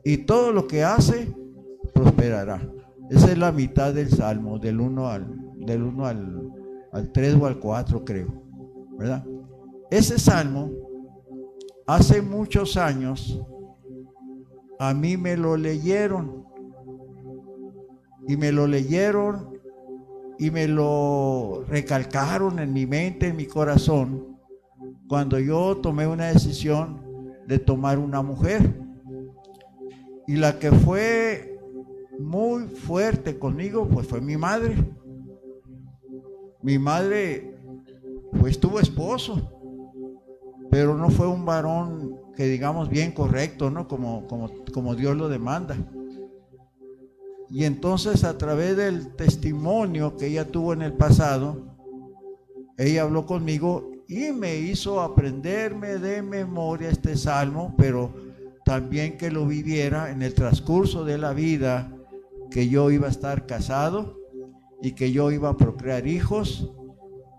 Y 0.06 0.18
todo 0.18 0.52
lo 0.52 0.68
que 0.68 0.84
hace 0.84 1.34
prosperará. 1.94 2.62
Esa 3.10 3.32
es 3.32 3.38
la 3.38 3.52
mitad 3.52 3.94
del 3.94 4.10
Salmo, 4.10 4.60
del 4.60 4.80
1 4.80 5.08
al, 5.08 5.26
del 5.66 5.84
1 5.84 6.06
al, 6.06 6.52
al 6.92 7.12
3 7.12 7.36
o 7.36 7.46
al 7.46 7.60
4 7.60 8.04
creo. 8.04 8.28
¿Verdad? 8.98 9.26
Ese 9.90 10.20
Salmo, 10.20 10.72
hace 11.86 12.22
muchos 12.22 12.76
años, 12.76 13.42
a 14.80 14.94
mí 14.94 15.18
me 15.18 15.38
lo 15.38 15.56
leyeron. 15.56 16.46
Y 18.28 18.36
me 18.36 18.52
lo 18.52 18.68
leyeron 18.68 19.58
y 20.38 20.52
me 20.52 20.68
lo 20.68 21.64
recalcaron 21.68 22.60
en 22.60 22.74
mi 22.74 22.86
mente, 22.86 23.28
en 23.28 23.36
mi 23.36 23.46
corazón, 23.46 24.38
cuando 25.08 25.40
yo 25.40 25.78
tomé 25.78 26.06
una 26.06 26.28
decisión 26.28 27.02
de 27.48 27.60
tomar 27.60 27.98
una 27.98 28.22
mujer. 28.22 28.76
Y 30.28 30.36
la 30.36 30.60
que 30.60 30.72
fue 30.72 31.57
muy 32.20 32.68
fuerte 32.68 33.38
conmigo, 33.38 33.88
pues 33.88 34.08
fue 34.08 34.22
mi 34.22 34.38
madre. 34.38 34.76
Mi 36.62 36.80
madre, 36.80 37.56
pues 38.40 38.60
tuvo 38.60 38.80
esposo, 38.80 39.52
pero 40.70 40.96
no 40.98 41.10
fue 41.10 41.28
un 41.28 41.46
varón 41.46 42.20
que 42.36 42.46
digamos 42.46 42.90
bien 42.90 43.12
correcto, 43.12 43.70
¿no? 43.70 43.88
Como, 43.88 44.28
como, 44.28 44.52
como 44.74 44.96
Dios 44.96 45.16
lo 45.16 45.30
demanda. 45.30 45.76
Y 47.50 47.64
entonces 47.64 48.24
a 48.24 48.38
través 48.38 48.76
del 48.76 49.16
testimonio 49.16 50.18
que 50.18 50.28
ella 50.28 50.48
tuvo 50.48 50.74
en 50.74 50.82
el 50.82 50.94
pasado, 50.94 51.78
ella 52.78 53.04
habló 53.04 53.26
conmigo 53.26 53.92
y 54.08 54.32
me 54.32 54.58
hizo 54.58 55.02
aprenderme 55.02 55.98
de 55.98 56.22
memoria 56.22 56.90
este 56.90 57.16
salmo, 57.16 57.74
pero 57.78 58.14
también 58.66 59.18
que 59.18 59.32
lo 59.32 59.46
viviera 59.46 60.12
en 60.12 60.22
el 60.22 60.34
transcurso 60.34 61.06
de 61.06 61.18
la 61.18 61.32
vida 61.32 61.97
que 62.50 62.70
yo 62.70 62.92
iba 62.92 63.08
a 63.08 63.12
estar 63.12 63.46
casado 63.46 64.18
y 64.82 64.92
que 64.92 65.12
yo 65.12 65.32
iba 65.32 65.50
a 65.50 65.58
procrear 65.58 66.08
hijos 66.08 66.72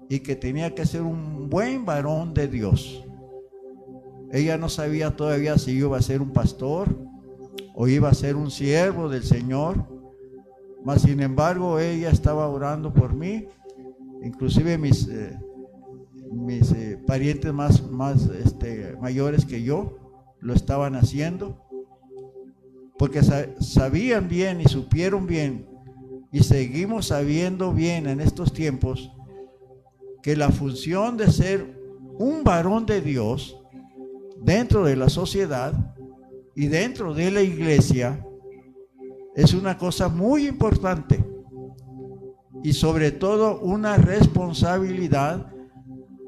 y 0.08 0.20
que 0.20 0.36
tenía 0.36 0.74
que 0.74 0.86
ser 0.86 1.02
un 1.02 1.48
buen 1.48 1.84
varón 1.84 2.34
de 2.34 2.48
Dios. 2.48 3.04
Ella 4.32 4.58
no 4.58 4.68
sabía 4.68 5.16
todavía 5.16 5.56
si 5.58 5.72
iba 5.72 5.96
a 5.96 6.02
ser 6.02 6.20
un 6.20 6.32
pastor 6.32 6.96
o 7.74 7.88
iba 7.88 8.08
a 8.08 8.14
ser 8.14 8.36
un 8.36 8.50
siervo 8.50 9.08
del 9.08 9.22
Señor, 9.22 9.86
mas 10.84 11.02
sin 11.02 11.20
embargo 11.20 11.78
ella 11.78 12.10
estaba 12.10 12.48
orando 12.48 12.92
por 12.92 13.14
mí, 13.14 13.46
inclusive 14.22 14.76
mis, 14.78 15.06
eh, 15.08 15.38
mis 16.32 16.72
eh, 16.72 16.98
parientes 17.06 17.52
más, 17.52 17.82
más 17.88 18.26
este, 18.26 18.96
mayores 19.00 19.44
que 19.44 19.62
yo 19.62 19.96
lo 20.40 20.54
estaban 20.54 20.94
haciendo 20.94 21.67
porque 22.98 23.22
sabían 23.22 24.28
bien 24.28 24.60
y 24.60 24.64
supieron 24.64 25.26
bien 25.26 25.66
y 26.32 26.42
seguimos 26.42 27.06
sabiendo 27.06 27.72
bien 27.72 28.06
en 28.06 28.20
estos 28.20 28.52
tiempos 28.52 29.10
que 30.22 30.36
la 30.36 30.50
función 30.50 31.16
de 31.16 31.30
ser 31.30 31.78
un 32.18 32.42
varón 32.42 32.84
de 32.84 33.00
Dios 33.00 33.56
dentro 34.42 34.84
de 34.84 34.96
la 34.96 35.08
sociedad 35.08 35.94
y 36.54 36.66
dentro 36.66 37.14
de 37.14 37.30
la 37.30 37.42
iglesia 37.42 38.26
es 39.36 39.54
una 39.54 39.78
cosa 39.78 40.08
muy 40.08 40.48
importante 40.48 41.24
y 42.64 42.72
sobre 42.72 43.12
todo 43.12 43.60
una 43.60 43.96
responsabilidad 43.96 45.52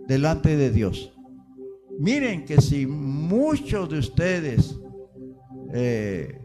delante 0.07 0.57
de 0.57 0.71
Dios. 0.71 1.13
Miren 1.99 2.45
que 2.45 2.61
si 2.61 2.87
muchos 2.87 3.91
de 3.91 3.99
ustedes 3.99 4.79
eh, 5.73 6.40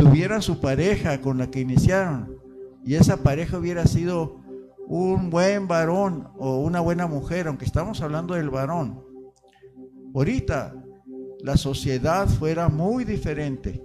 tuvieran 0.00 0.40
su 0.40 0.60
pareja 0.60 1.20
con 1.20 1.36
la 1.36 1.50
que 1.50 1.60
iniciaron 1.60 2.34
y 2.82 2.94
esa 2.94 3.18
pareja 3.18 3.58
hubiera 3.58 3.84
sido 3.86 4.40
un 4.88 5.28
buen 5.28 5.68
varón 5.68 6.28
o 6.38 6.60
una 6.60 6.80
buena 6.80 7.06
mujer, 7.06 7.46
aunque 7.46 7.66
estamos 7.66 8.00
hablando 8.00 8.32
del 8.32 8.48
varón, 8.48 9.04
ahorita 10.14 10.74
la 11.42 11.58
sociedad 11.58 12.26
fuera 12.28 12.70
muy 12.70 13.04
diferente. 13.04 13.84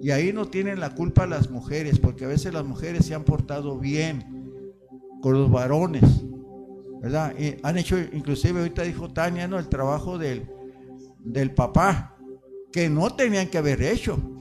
Y 0.00 0.12
ahí 0.12 0.32
no 0.32 0.46
tienen 0.46 0.80
la 0.80 0.94
culpa 0.94 1.26
las 1.26 1.50
mujeres, 1.50 1.98
porque 1.98 2.24
a 2.24 2.28
veces 2.28 2.54
las 2.54 2.64
mujeres 2.64 3.04
se 3.04 3.14
han 3.14 3.24
portado 3.24 3.78
bien 3.78 4.50
con 5.20 5.34
los 5.34 5.50
varones, 5.50 6.24
¿verdad? 7.02 7.34
Y 7.38 7.56
han 7.62 7.76
hecho, 7.76 7.98
inclusive 7.98 8.60
ahorita 8.60 8.82
dijo 8.82 9.12
Tania, 9.12 9.46
¿no? 9.46 9.58
El 9.58 9.68
trabajo 9.68 10.16
del, 10.16 10.48
del 11.18 11.52
papá, 11.52 12.16
que 12.72 12.88
no 12.88 13.14
tenían 13.14 13.48
que 13.48 13.58
haber 13.58 13.82
hecho. 13.82 14.37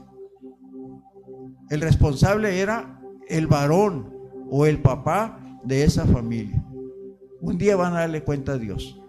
El 1.69 1.81
responsable 1.81 2.59
era 2.59 3.01
el 3.27 3.47
varón 3.47 4.13
o 4.49 4.65
el 4.65 4.81
papá 4.81 5.59
de 5.63 5.83
esa 5.83 6.05
familia. 6.05 6.63
Un 7.41 7.57
día 7.57 7.75
van 7.75 7.93
a 7.93 7.99
darle 7.99 8.23
cuenta 8.23 8.53
a 8.53 8.57
Dios, 8.57 8.99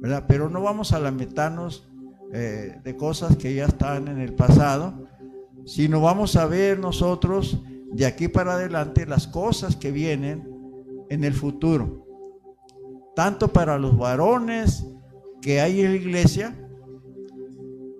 ¿verdad? 0.00 0.24
Pero 0.26 0.48
no 0.48 0.62
vamos 0.62 0.92
a 0.92 1.00
lamentarnos 1.00 1.88
eh, 2.32 2.80
de 2.82 2.96
cosas 2.96 3.36
que 3.36 3.54
ya 3.54 3.66
están 3.66 4.08
en 4.08 4.18
el 4.18 4.34
pasado, 4.34 5.06
sino 5.66 6.00
vamos 6.00 6.36
a 6.36 6.46
ver 6.46 6.78
nosotros 6.78 7.62
de 7.92 8.06
aquí 8.06 8.28
para 8.28 8.54
adelante 8.54 9.06
las 9.06 9.28
cosas 9.28 9.76
que 9.76 9.92
vienen 9.92 10.48
en 11.10 11.24
el 11.24 11.34
futuro, 11.34 12.06
tanto 13.14 13.48
para 13.48 13.78
los 13.78 13.98
varones 13.98 14.86
que 15.42 15.60
hay 15.60 15.82
en 15.82 15.90
la 15.90 15.96
iglesia, 15.96 16.58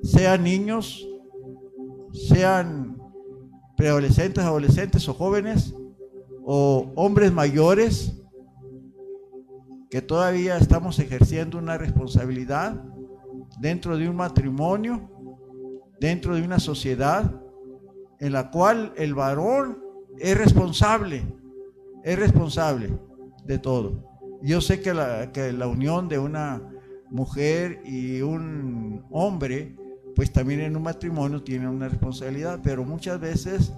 sean 0.03 0.45
niños, 0.45 1.07
sean 2.13 2.82
preadolescentes, 3.83 4.45
adolescentes 4.45 5.09
o 5.09 5.15
jóvenes, 5.15 5.75
o 6.45 6.93
hombres 6.95 7.33
mayores, 7.33 8.13
que 9.91 10.01
todavía 10.01 10.57
estamos 10.57 11.01
ejerciendo 11.01 11.59
una 11.59 11.77
responsabilidad 11.79 12.81
dentro 13.59 13.97
de 13.97 14.09
un 14.09 14.15
matrimonio, 14.15 15.11
dentro 15.99 16.37
de 16.37 16.43
una 16.43 16.61
sociedad 16.61 17.43
en 18.21 18.33
la 18.33 18.53
cual 18.53 18.93
el 18.97 19.15
varón 19.15 19.83
es 20.17 20.39
responsable, 20.39 21.25
es 22.05 22.17
responsable 22.17 22.97
de 23.45 23.59
todo. 23.59 24.39
Yo 24.43 24.61
sé 24.61 24.81
que 24.81 24.95
la, 24.95 25.33
que 25.33 25.53
la 25.53 25.67
unión 25.67 26.09
de 26.09 26.21
una 26.21 26.63
mujer 27.11 27.83
y 27.85 28.21
un 28.21 29.05
hombre, 29.11 29.75
pues 30.15 30.33
también 30.33 30.61
en 30.61 30.77
un 30.77 30.83
matrimonio 30.83 31.43
tiene 31.43 31.69
una 31.69 31.89
responsabilidad, 31.89 32.61
pero 32.63 32.85
muchas 32.85 33.21
veces 33.21 33.73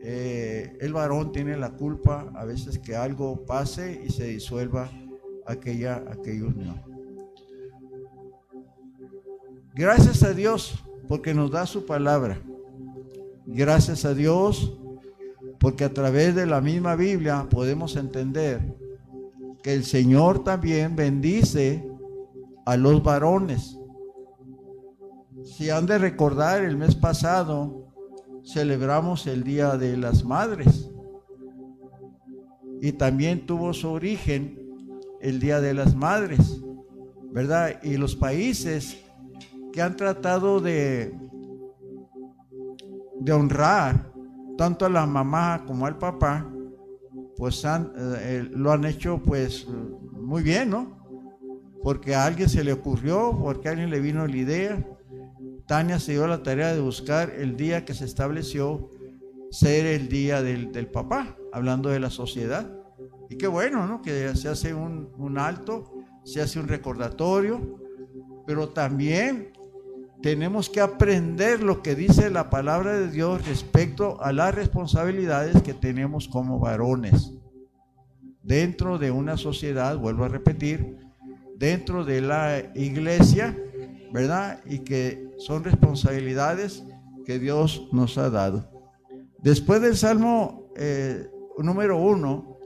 eh, 0.00 0.76
el 0.80 0.92
varón 0.92 1.32
tiene 1.32 1.56
la 1.56 1.70
culpa 1.70 2.30
a 2.34 2.44
veces 2.44 2.78
que 2.78 2.96
algo 2.96 3.44
pase 3.44 4.02
y 4.06 4.10
se 4.10 4.24
disuelva 4.24 4.88
aquella, 5.46 6.04
aquella 6.10 6.44
unión. 6.44 6.80
Gracias 9.74 10.22
a 10.22 10.34
Dios 10.34 10.82
porque 11.08 11.34
nos 11.34 11.50
da 11.50 11.66
su 11.66 11.86
palabra. 11.86 12.40
Gracias 13.46 14.04
a 14.04 14.14
Dios 14.14 14.78
porque 15.58 15.84
a 15.84 15.92
través 15.92 16.34
de 16.34 16.46
la 16.46 16.60
misma 16.60 16.96
Biblia 16.96 17.46
podemos 17.50 17.96
entender 17.96 18.60
que 19.62 19.74
el 19.74 19.84
Señor 19.84 20.44
también 20.44 20.94
bendice 20.94 21.88
a 22.64 22.76
los 22.76 23.02
varones. 23.02 23.77
Si 25.58 25.70
han 25.70 25.86
de 25.86 25.98
recordar, 25.98 26.62
el 26.62 26.76
mes 26.76 26.94
pasado 26.94 27.88
celebramos 28.44 29.26
el 29.26 29.42
Día 29.42 29.76
de 29.76 29.96
las 29.96 30.24
Madres 30.24 30.88
y 32.80 32.92
también 32.92 33.44
tuvo 33.44 33.74
su 33.74 33.90
origen 33.90 34.56
el 35.20 35.40
Día 35.40 35.60
de 35.60 35.74
las 35.74 35.96
Madres, 35.96 36.62
¿verdad? 37.32 37.82
Y 37.82 37.96
los 37.96 38.14
países 38.14 39.04
que 39.72 39.82
han 39.82 39.96
tratado 39.96 40.60
de, 40.60 41.12
honrar 43.28 44.12
tanto 44.56 44.86
a 44.86 44.88
la 44.88 45.06
mamá 45.06 45.64
como 45.66 45.86
al 45.86 45.98
papá, 45.98 46.48
pues 47.36 47.64
han, 47.64 47.92
eh, 47.96 48.48
lo 48.48 48.70
han 48.70 48.84
hecho 48.84 49.20
pues 49.24 49.66
muy 50.12 50.44
bien, 50.44 50.70
¿no? 50.70 51.00
Porque 51.82 52.14
a 52.14 52.26
alguien 52.26 52.48
se 52.48 52.62
le 52.62 52.72
ocurrió, 52.72 53.36
porque 53.36 53.66
a 53.66 53.72
alguien 53.72 53.90
le 53.90 53.98
vino 53.98 54.24
la 54.24 54.36
idea. 54.36 54.97
Tania 55.68 56.00
se 56.00 56.12
dio 56.12 56.26
la 56.26 56.42
tarea 56.42 56.74
de 56.74 56.80
buscar 56.80 57.30
el 57.30 57.56
día 57.56 57.84
que 57.84 57.94
se 57.94 58.06
estableció 58.06 58.90
ser 59.50 59.86
el 59.86 60.08
día 60.08 60.42
del, 60.42 60.72
del 60.72 60.88
papá, 60.88 61.36
hablando 61.52 61.90
de 61.90 62.00
la 62.00 62.10
sociedad. 62.10 62.72
Y 63.30 63.36
qué 63.36 63.46
bueno, 63.46 63.86
¿no? 63.86 64.02
Que 64.02 64.34
se 64.34 64.48
hace 64.48 64.72
un, 64.72 65.12
un 65.18 65.38
alto, 65.38 65.92
se 66.24 66.40
hace 66.40 66.58
un 66.58 66.68
recordatorio, 66.68 67.78
pero 68.46 68.70
también 68.70 69.52
tenemos 70.22 70.70
que 70.70 70.80
aprender 70.80 71.62
lo 71.62 71.82
que 71.82 71.94
dice 71.94 72.30
la 72.30 72.48
palabra 72.48 72.94
de 72.94 73.10
Dios 73.10 73.46
respecto 73.46 74.20
a 74.22 74.32
las 74.32 74.54
responsabilidades 74.54 75.62
que 75.62 75.74
tenemos 75.74 76.28
como 76.28 76.58
varones 76.58 77.34
dentro 78.42 78.96
de 78.96 79.10
una 79.10 79.36
sociedad, 79.36 79.98
vuelvo 79.98 80.24
a 80.24 80.28
repetir, 80.28 80.96
dentro 81.56 82.06
de 82.06 82.22
la 82.22 82.72
iglesia, 82.74 83.54
¿verdad? 84.12 84.60
Y 84.64 84.80
que 84.80 85.30
son 85.38 85.64
responsabilidades 85.64 86.84
que 87.24 87.38
Dios 87.38 87.88
nos 87.92 88.18
ha 88.18 88.30
dado. 88.30 88.70
Después 89.38 89.80
del 89.80 89.96
Salmo 89.96 90.72
eh, 90.76 91.30
número 91.58 91.98
uno, 91.98 92.58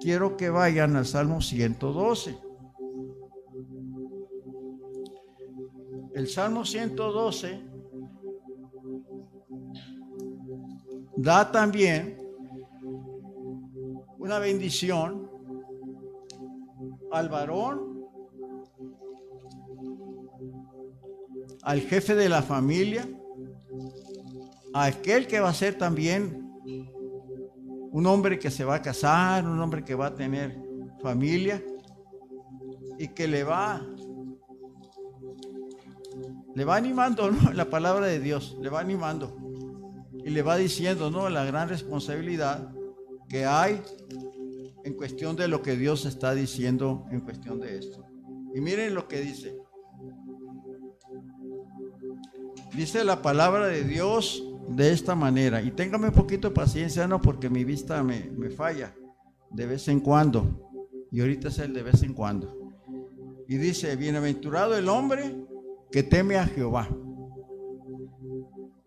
quiero 0.00 0.36
que 0.36 0.50
vayan 0.50 0.96
al 0.96 1.06
Salmo 1.06 1.40
112. 1.40 2.38
El 6.14 6.28
Salmo 6.28 6.64
112 6.64 7.62
da 11.16 11.50
también 11.50 12.18
una 14.18 14.38
bendición 14.38 15.28
al 17.10 17.28
varón, 17.28 17.97
al 21.68 21.82
jefe 21.82 22.14
de 22.14 22.30
la 22.30 22.40
familia, 22.40 23.06
a 24.72 24.84
aquel 24.84 25.26
que 25.26 25.38
va 25.38 25.50
a 25.50 25.52
ser 25.54 25.76
también 25.76 26.50
un 27.92 28.06
hombre 28.06 28.38
que 28.38 28.50
se 28.50 28.64
va 28.64 28.76
a 28.76 28.80
casar, 28.80 29.46
un 29.46 29.60
hombre 29.60 29.84
que 29.84 29.94
va 29.94 30.06
a 30.06 30.14
tener 30.14 30.58
familia 31.02 31.62
y 32.98 33.08
que 33.08 33.28
le 33.28 33.44
va 33.44 33.86
le 36.54 36.64
va 36.64 36.76
animando 36.76 37.30
¿no? 37.30 37.52
la 37.52 37.68
palabra 37.68 38.06
de 38.06 38.18
Dios, 38.18 38.56
le 38.62 38.70
va 38.70 38.80
animando 38.80 39.36
y 40.24 40.30
le 40.30 40.40
va 40.40 40.56
diciendo 40.56 41.10
¿no? 41.10 41.28
la 41.28 41.44
gran 41.44 41.68
responsabilidad 41.68 42.72
que 43.28 43.44
hay 43.44 43.82
en 44.84 44.94
cuestión 44.94 45.36
de 45.36 45.48
lo 45.48 45.60
que 45.60 45.76
Dios 45.76 46.06
está 46.06 46.34
diciendo 46.34 47.04
en 47.10 47.20
cuestión 47.20 47.60
de 47.60 47.76
esto. 47.76 48.06
Y 48.54 48.62
miren 48.62 48.94
lo 48.94 49.06
que 49.06 49.20
dice. 49.20 49.67
Dice 52.78 53.02
la 53.02 53.22
palabra 53.22 53.66
de 53.66 53.82
Dios 53.82 54.40
de 54.68 54.92
esta 54.92 55.16
manera. 55.16 55.60
Y 55.60 55.72
téngame 55.72 56.10
un 56.10 56.14
poquito 56.14 56.50
de 56.50 56.54
paciencia, 56.54 57.08
no, 57.08 57.20
porque 57.20 57.50
mi 57.50 57.64
vista 57.64 58.04
me, 58.04 58.30
me 58.36 58.50
falla 58.50 58.94
de 59.50 59.66
vez 59.66 59.88
en 59.88 59.98
cuando. 59.98 60.70
Y 61.10 61.20
ahorita 61.20 61.48
es 61.48 61.58
el 61.58 61.74
de 61.74 61.82
vez 61.82 62.04
en 62.04 62.14
cuando. 62.14 62.56
Y 63.48 63.56
dice, 63.56 63.96
bienaventurado 63.96 64.78
el 64.78 64.88
hombre 64.88 65.34
que 65.90 66.04
teme 66.04 66.36
a 66.36 66.46
Jehová. 66.46 66.88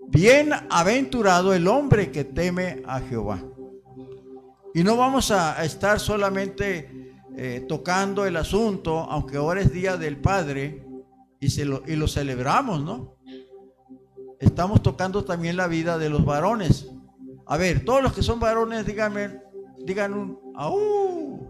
Bienaventurado 0.08 1.54
el 1.54 1.68
hombre 1.68 2.12
que 2.12 2.24
teme 2.24 2.84
a 2.86 3.02
Jehová. 3.02 3.44
Y 4.74 4.86
no 4.86 4.96
vamos 4.96 5.32
a 5.32 5.62
estar 5.66 6.00
solamente 6.00 7.14
eh, 7.36 7.66
tocando 7.68 8.26
el 8.26 8.38
asunto, 8.38 9.00
aunque 9.00 9.36
ahora 9.36 9.60
es 9.60 9.74
Día 9.74 9.98
del 9.98 10.16
Padre 10.16 10.82
y, 11.42 11.50
se 11.50 11.66
lo, 11.66 11.84
y 11.86 11.98
lo 11.98 12.08
celebramos, 12.08 12.82
¿no? 12.82 13.20
Estamos 14.42 14.82
tocando 14.82 15.24
también 15.24 15.56
la 15.56 15.68
vida 15.68 16.00
de 16.00 16.10
los 16.10 16.26
varones. 16.26 16.90
A 17.46 17.58
ver, 17.58 17.86
todos 17.86 18.02
los 18.02 18.12
que 18.12 18.24
son 18.24 18.40
varones, 18.40 18.88
díganme, 18.88 19.40
digan 19.86 20.16
un 20.16 20.40
¡Aú! 20.56 21.48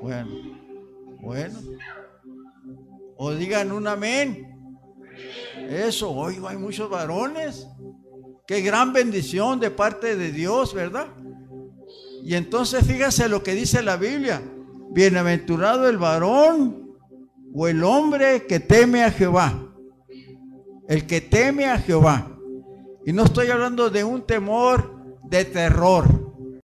Bueno, 0.00 0.30
bueno. 1.20 1.58
O 3.18 3.32
digan 3.32 3.70
un 3.70 3.86
amén. 3.86 4.48
Eso, 5.68 6.10
hoy 6.10 6.40
hay 6.48 6.56
muchos 6.56 6.88
varones. 6.88 7.68
Qué 8.46 8.62
gran 8.62 8.94
bendición 8.94 9.60
de 9.60 9.70
parte 9.70 10.16
de 10.16 10.32
Dios, 10.32 10.72
¿verdad? 10.72 11.08
Y 12.24 12.34
entonces 12.34 12.86
fíjese 12.86 13.28
lo 13.28 13.42
que 13.42 13.52
dice 13.52 13.82
la 13.82 13.98
Biblia. 13.98 14.42
Bienaventurado 14.90 15.86
el 15.86 15.98
varón 15.98 16.96
o 17.54 17.68
el 17.68 17.84
hombre 17.84 18.46
que 18.46 18.58
teme 18.58 19.04
a 19.04 19.10
Jehová. 19.10 19.68
El 20.88 21.06
que 21.06 21.20
teme 21.20 21.66
a 21.66 21.78
Jehová. 21.78 22.38
Y 23.04 23.12
no 23.12 23.24
estoy 23.24 23.48
hablando 23.48 23.90
de 23.90 24.04
un 24.04 24.26
temor 24.26 24.94
de 25.24 25.44
terror. 25.44 26.21